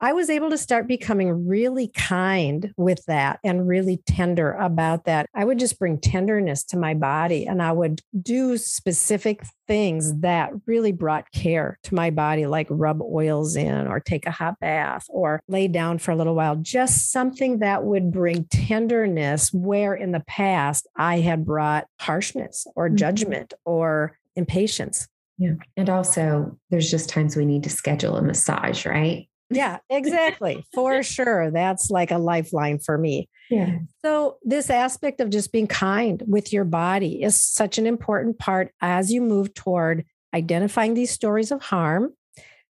I 0.01 0.13
was 0.15 0.31
able 0.31 0.51
to 0.51 0.59
start 0.59 0.89
becoming 0.89 1.47
really 1.47 1.89
kind 1.89 2.73
with 2.77 3.05
that 3.07 3.39
and 3.45 3.69
really 3.69 4.03
tender 4.07 4.53
about 4.53 5.05
that. 5.05 5.27
I 5.35 5.45
would 5.45 5.59
just 5.59 5.79
bring 5.79 6.01
tenderness 6.01 6.65
to 6.65 6.79
my 6.79 6.95
body 6.95 7.47
and 7.47 7.63
I 7.63 7.73
would 7.73 8.01
do 8.21 8.57
specific 8.57 9.43
things 9.69 10.21
that 10.21 10.53
really 10.67 10.93
brought 10.93 11.31
care 11.33 11.79
to 11.85 11.95
my 11.95 12.11
body, 12.11 12.47
like 12.47 12.67
rub 12.71 13.03
oils 13.03 13.57
in 13.57 13.87
or 13.87 14.01
take 14.01 14.27
a 14.27 14.31
hot 14.31 14.59
bath 14.59 15.05
or 15.09 15.43
lay 15.49 15.69
down 15.69 15.99
for 15.99 16.13
a 16.13 16.17
little 16.17 16.35
while. 16.35 16.57
Just 16.57 17.13
something 17.13 17.59
that 17.59 17.85
would 17.85 18.11
bring 18.11 18.45
tenderness 18.45 19.53
where 19.53 19.95
in 19.95 20.13
the 20.13 20.25
past 20.27 20.89
I 20.97 21.21
had 21.21 21.45
brought 21.45 21.87
harshness 21.99 22.67
or 22.75 22.89
mm-hmm. 22.89 22.97
judgment 22.97 23.55
or 23.65 24.17
impatience. 24.35 25.07
Yeah. 25.39 25.55
And 25.77 25.89
also, 25.89 26.59
there's 26.69 26.91
just 26.91 27.09
times 27.09 27.35
we 27.35 27.47
need 27.47 27.63
to 27.63 27.71
schedule 27.71 28.17
a 28.17 28.23
massage, 28.23 28.85
right? 28.85 29.27
Yeah, 29.51 29.79
exactly. 29.91 30.65
For 30.75 31.03
sure. 31.03 31.51
That's 31.51 31.91
like 31.91 32.11
a 32.11 32.19
lifeline 32.19 32.79
for 32.79 32.97
me. 32.97 33.29
Yeah. 33.51 33.79
So, 34.05 34.37
this 34.43 34.71
aspect 34.71 35.21
of 35.21 35.31
just 35.31 35.53
being 35.53 35.67
kind 35.67 36.23
with 36.27 36.53
your 36.53 36.65
body 36.65 37.23
is 37.23 37.41
such 37.41 37.79
an 37.79 37.87
important 37.87 38.39
part 38.39 38.73
as 38.81 39.13
you 39.13 39.21
move 39.21 39.53
toward 39.55 40.05
identifying 40.33 40.95
these 40.95 41.11
stories 41.11 41.51
of 41.51 41.61
harm, 41.63 42.15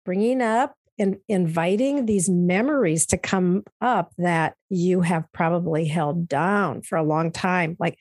bringing 0.03 0.41
up 0.41 0.75
and 0.97 1.17
inviting 1.27 2.05
these 2.05 2.29
memories 2.29 3.05
to 3.07 3.17
come 3.17 3.63
up 3.81 4.11
that 4.17 4.55
you 4.69 5.01
have 5.01 5.25
probably 5.33 5.85
held 5.85 6.27
down 6.27 6.81
for 6.81 6.97
a 6.97 7.03
long 7.03 7.31
time. 7.31 7.75
Like 7.79 7.97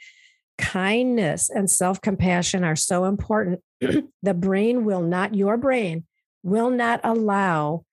kindness 0.58 1.50
and 1.50 1.70
self 1.70 2.00
compassion 2.00 2.64
are 2.64 2.76
so 2.76 3.04
important. 3.04 3.60
the 3.80 4.34
brain 4.34 4.84
will 4.84 5.02
not, 5.02 5.34
your 5.34 5.56
brain 5.56 6.04
will 6.42 6.70
not 6.70 7.00
allow 7.02 7.84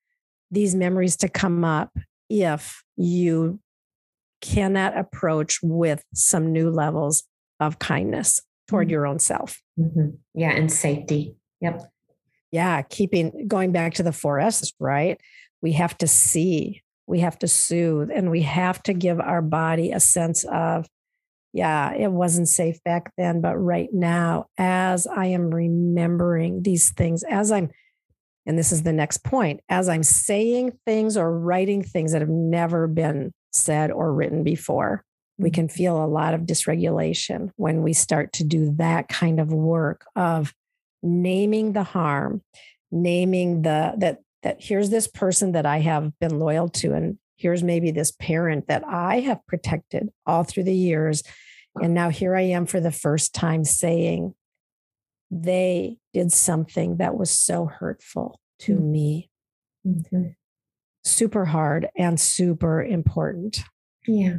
these 0.52 0.76
memories 0.76 1.16
to 1.18 1.30
come 1.30 1.64
up 1.64 1.98
if 2.30 2.84
you 2.98 3.60
cannot 4.42 4.98
approach 4.98 5.60
with 5.64 6.04
some 6.14 6.52
new 6.52 6.70
levels 6.70 7.24
of 7.60 7.80
kindness 7.80 8.42
toward 8.68 8.88
mm-hmm. 8.88 8.92
your 8.92 9.08
own 9.08 9.20
self. 9.20 9.62
Mm-hmm. 9.80 10.10
Yeah, 10.34 10.52
and 10.52 10.72
safety. 10.72 11.36
Yep. 11.62 11.92
Yeah, 12.52 12.82
keeping 12.82 13.48
going 13.48 13.72
back 13.72 13.94
to 13.96 14.04
the 14.04 14.12
four 14.12 14.40
S's, 14.40 14.74
right? 14.80 15.20
We 15.62 15.74
have 15.74 15.98
to 16.00 16.08
see, 16.08 16.82
we 17.08 17.20
have 17.20 17.38
to 17.40 17.48
soothe, 17.48 18.10
and 18.14 18.30
we 18.30 18.42
have 18.42 18.82
to 18.84 18.94
give 18.94 19.20
our 19.20 19.42
body 19.42 19.92
a 19.92 20.00
sense 20.00 20.44
of, 20.46 20.88
yeah, 21.54 21.94
it 21.94 22.12
wasn't 22.12 22.48
safe 22.48 22.84
back 22.84 23.14
then, 23.18 23.42
but 23.42 23.58
right 23.58 23.90
now, 23.94 24.48
as 24.58 25.06
I 25.06 25.28
am 25.28 25.54
remembering 25.54 26.64
these 26.64 26.92
things, 26.92 27.24
as 27.24 27.52
I'm 27.52 27.70
and 28.45 28.58
this 28.58 28.71
is 28.71 28.84
the 28.84 28.93
next 28.93 29.23
point, 29.23 29.62
as 29.69 29.88
I'm 29.88 30.04
saying 30.04 30.77
things 30.86 31.15
or 31.15 31.38
writing 31.38 31.84
things 31.84 32.12
that 32.12 32.21
have 32.21 32.30
never 32.30 32.88
been 32.88 33.32
said 33.54 33.91
or 33.91 34.13
written 34.13 34.43
before, 34.43 35.04
we 35.38 35.51
can 35.51 35.67
mm-hmm. 35.67 35.75
feel 35.75 36.04
a 36.04 36.08
lot 36.08 36.34
of 36.34 36.41
dysregulation 36.41 37.51
when 37.56 37.84
we 37.84 37.93
start 37.93 38.34
to 38.34 38.43
do 38.43 38.73
that 38.77 39.08
kind 39.08 39.39
of 39.39 39.54
work 39.54 40.06
of 40.15 40.54
naming 41.04 41.73
the 41.73 41.84
harm, 41.84 42.41
naming 42.91 43.62
the 43.62 43.93
that 43.97 44.19
that 44.43 44.58
here's 44.60 44.89
this 44.89 45.08
person 45.08 45.51
that 45.51 45.67
I 45.67 45.80
have 45.80 46.17
been 46.19 46.39
loyal 46.39 46.67
to 46.69 46.93
and 46.93 47.17
here's 47.38 47.63
maybe 47.63 47.91
this 47.91 48.12
parent 48.12 48.67
that 48.67 48.84
I 48.86 49.19
have 49.21 49.45
protected 49.47 50.10
all 50.25 50.43
through 50.43 50.63
the 50.63 50.75
years 50.75 51.23
and 51.80 51.93
now 51.93 52.10
here 52.10 52.36
I 52.36 52.41
am 52.41 52.65
for 52.65 52.80
the 52.80 52.91
first 52.91 53.34
time 53.34 53.63
saying 53.63 54.34
they 55.32 55.98
did 56.13 56.32
something 56.32 56.98
that 56.98 57.17
was 57.17 57.32
so 57.32 57.65
hurtful 57.65 58.39
to 58.60 58.74
mm-hmm. 58.74 58.91
me. 58.91 59.30
Mm-hmm. 59.88 60.24
Super 61.04 61.46
hard 61.46 61.88
and 61.98 62.20
super 62.20 62.84
important. 62.84 63.63
Yeah. 64.06 64.38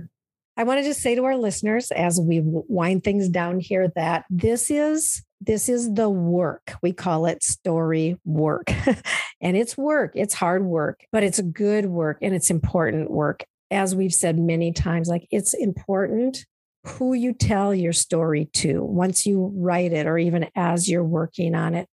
I 0.56 0.64
want 0.64 0.80
to 0.80 0.84
just 0.84 1.00
say 1.00 1.14
to 1.14 1.24
our 1.24 1.36
listeners 1.36 1.90
as 1.90 2.20
we 2.20 2.42
wind 2.44 3.04
things 3.04 3.30
down 3.30 3.58
here 3.58 3.90
that 3.96 4.26
this 4.28 4.70
is 4.70 5.24
this 5.40 5.68
is 5.68 5.92
the 5.92 6.08
work. 6.08 6.74
We 6.82 6.92
call 6.92 7.26
it 7.26 7.42
story 7.42 8.16
work. 8.24 8.70
and 9.40 9.56
it's 9.56 9.76
work. 9.76 10.12
It's 10.14 10.34
hard 10.34 10.64
work, 10.64 11.04
but 11.10 11.24
it's 11.24 11.40
good 11.40 11.86
work 11.86 12.18
and 12.22 12.32
it's 12.34 12.50
important 12.50 13.10
work. 13.10 13.44
As 13.70 13.96
we've 13.96 14.14
said 14.14 14.38
many 14.38 14.72
times 14.72 15.08
like 15.08 15.26
it's 15.30 15.54
important 15.54 16.44
who 16.84 17.14
you 17.14 17.32
tell 17.32 17.74
your 17.74 17.92
story 17.92 18.46
to 18.54 18.82
once 18.82 19.26
you 19.26 19.52
write 19.54 19.92
it 19.92 20.06
or 20.06 20.18
even 20.18 20.48
as 20.54 20.88
you're 20.88 21.04
working 21.04 21.54
on 21.54 21.74
it. 21.74 21.88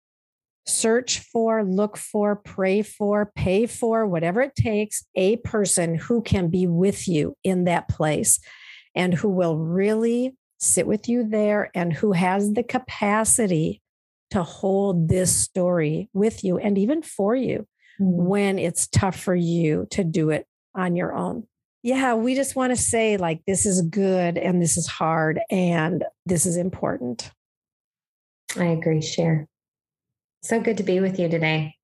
Search 0.66 1.20
for, 1.20 1.64
look 1.64 1.96
for, 1.96 2.36
pray 2.36 2.82
for, 2.82 3.32
pay 3.34 3.66
for, 3.66 4.06
whatever 4.06 4.42
it 4.42 4.54
takes, 4.54 5.06
a 5.14 5.36
person 5.36 5.94
who 5.94 6.22
can 6.22 6.48
be 6.48 6.66
with 6.66 7.08
you 7.08 7.36
in 7.42 7.64
that 7.64 7.88
place 7.88 8.38
and 8.94 9.14
who 9.14 9.28
will 9.28 9.56
really 9.56 10.36
sit 10.58 10.86
with 10.86 11.08
you 11.08 11.26
there 11.26 11.70
and 11.74 11.92
who 11.92 12.12
has 12.12 12.52
the 12.52 12.62
capacity 12.62 13.80
to 14.30 14.42
hold 14.42 15.08
this 15.08 15.34
story 15.34 16.10
with 16.12 16.44
you 16.44 16.58
and 16.58 16.76
even 16.76 17.00
for 17.02 17.34
you 17.34 17.66
mm-hmm. 18.00 18.26
when 18.26 18.58
it's 18.58 18.88
tough 18.88 19.18
for 19.18 19.34
you 19.34 19.86
to 19.90 20.04
do 20.04 20.30
it 20.30 20.46
on 20.74 20.96
your 20.96 21.14
own 21.14 21.46
yeah, 21.82 22.14
we 22.14 22.34
just 22.34 22.56
want 22.56 22.74
to 22.74 22.76
say, 22.76 23.16
like, 23.16 23.42
this 23.46 23.66
is 23.66 23.82
good 23.82 24.36
and 24.36 24.60
this 24.60 24.76
is 24.76 24.86
hard 24.86 25.40
and 25.50 26.04
this 26.26 26.46
is 26.46 26.56
important. 26.56 27.30
I 28.56 28.66
agree, 28.66 29.02
Sher. 29.02 29.46
So 30.42 30.60
good 30.60 30.76
to 30.78 30.82
be 30.82 31.00
with 31.00 31.18
you 31.18 31.28
today. 31.28 31.74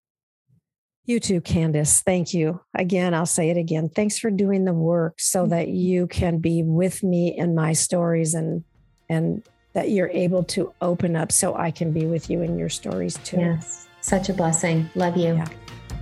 You 1.07 1.21
too, 1.21 1.41
Kandace. 1.41 2.03
Thank 2.03 2.33
you. 2.33 2.61
Again, 2.75 3.13
I'll 3.13 3.27
say 3.27 3.51
it 3.51 3.59
again. 3.59 3.91
Thanks 3.91 4.19
for 4.19 4.31
doing 4.31 4.65
the 4.65 4.73
work 4.73 5.21
so 5.21 5.43
mm-hmm. 5.43 5.51
that 5.51 5.69
you 5.69 6.07
can 6.07 6.39
be 6.39 6.63
with 6.63 7.03
me 7.03 7.37
in 7.37 7.55
my 7.55 7.75
stories 7.75 8.35
and 8.35 8.65
and 9.11 9.43
that 9.75 9.91
you're 9.91 10.09
able 10.09 10.45
to 10.45 10.73
open 10.81 11.15
up 11.15 11.31
so 11.31 11.55
I 11.55 11.71
can 11.71 11.93
be 11.93 12.07
with 12.07 12.31
you 12.31 12.41
in 12.41 12.59
your 12.59 12.71
stories 12.71 13.19
too. 13.25 13.39
Yes. 13.39 13.87
Such 14.01 14.29
a 14.29 14.33
blessing. 14.33 14.89
Love 14.95 15.17
you. 15.17 15.35
Yeah. 15.35 15.49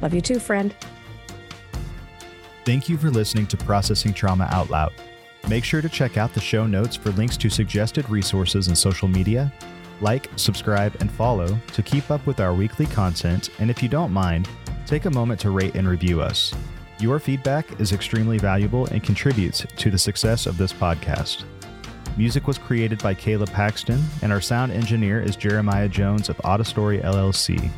Love 0.01 0.15
you 0.15 0.21
too, 0.21 0.39
friend. 0.39 0.75
Thank 2.65 2.89
you 2.89 2.97
for 2.97 3.11
listening 3.11 3.49
to 3.49 3.57
Processing 3.57 4.15
Trauma 4.15 4.49
Out 4.53 4.71
Loud. 4.71 4.93
Make 5.49 5.65
sure 5.65 5.83
to 5.83 5.89
check 5.89 6.17
out 6.17 6.33
the 6.33 6.41
show 6.41 6.65
notes 6.65 6.95
for 6.95 7.11
links 7.11 7.37
to 7.39 7.51
suggested 7.51 8.09
resources 8.09 8.69
and 8.69 8.79
social 8.79 9.09
media. 9.09 9.53
Like, 10.01 10.31
subscribe, 10.37 10.95
and 11.01 11.11
follow 11.11 11.59
to 11.73 11.83
keep 11.83 12.09
up 12.09 12.25
with 12.25 12.39
our 12.39 12.55
weekly 12.55 12.87
content. 12.87 13.51
And 13.59 13.69
if 13.69 13.83
you 13.83 13.89
don't 13.89 14.13
mind, 14.13 14.49
take 14.87 15.07
a 15.07 15.11
moment 15.11 15.41
to 15.41 15.51
rate 15.51 15.75
and 15.75 15.89
review 15.89 16.21
us. 16.21 16.55
Your 17.01 17.19
feedback 17.19 17.81
is 17.81 17.91
extremely 17.91 18.39
valuable 18.39 18.87
and 18.87 19.03
contributes 19.03 19.67
to 19.79 19.91
the 19.91 19.99
success 19.99 20.47
of 20.47 20.57
this 20.57 20.73
podcast. 20.73 21.43
Music 22.17 22.47
was 22.47 22.59
created 22.59 23.03
by 23.03 23.13
Caleb 23.13 23.51
Paxton, 23.51 24.01
and 24.23 24.33
our 24.33 24.41
sound 24.41 24.71
engineer 24.71 25.21
is 25.21 25.35
Jeremiah 25.35 25.89
Jones 25.89 26.29
of 26.29 26.37
Audistory 26.39 27.03
LLC. 27.03 27.69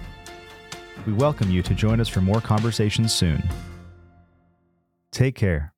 We 1.06 1.14
welcome 1.14 1.50
you 1.50 1.62
to 1.62 1.74
join 1.74 2.00
us 2.00 2.08
for 2.08 2.20
more 2.20 2.42
conversations 2.42 3.14
soon. 3.14 3.42
Take 5.14 5.36
care. 5.36 5.73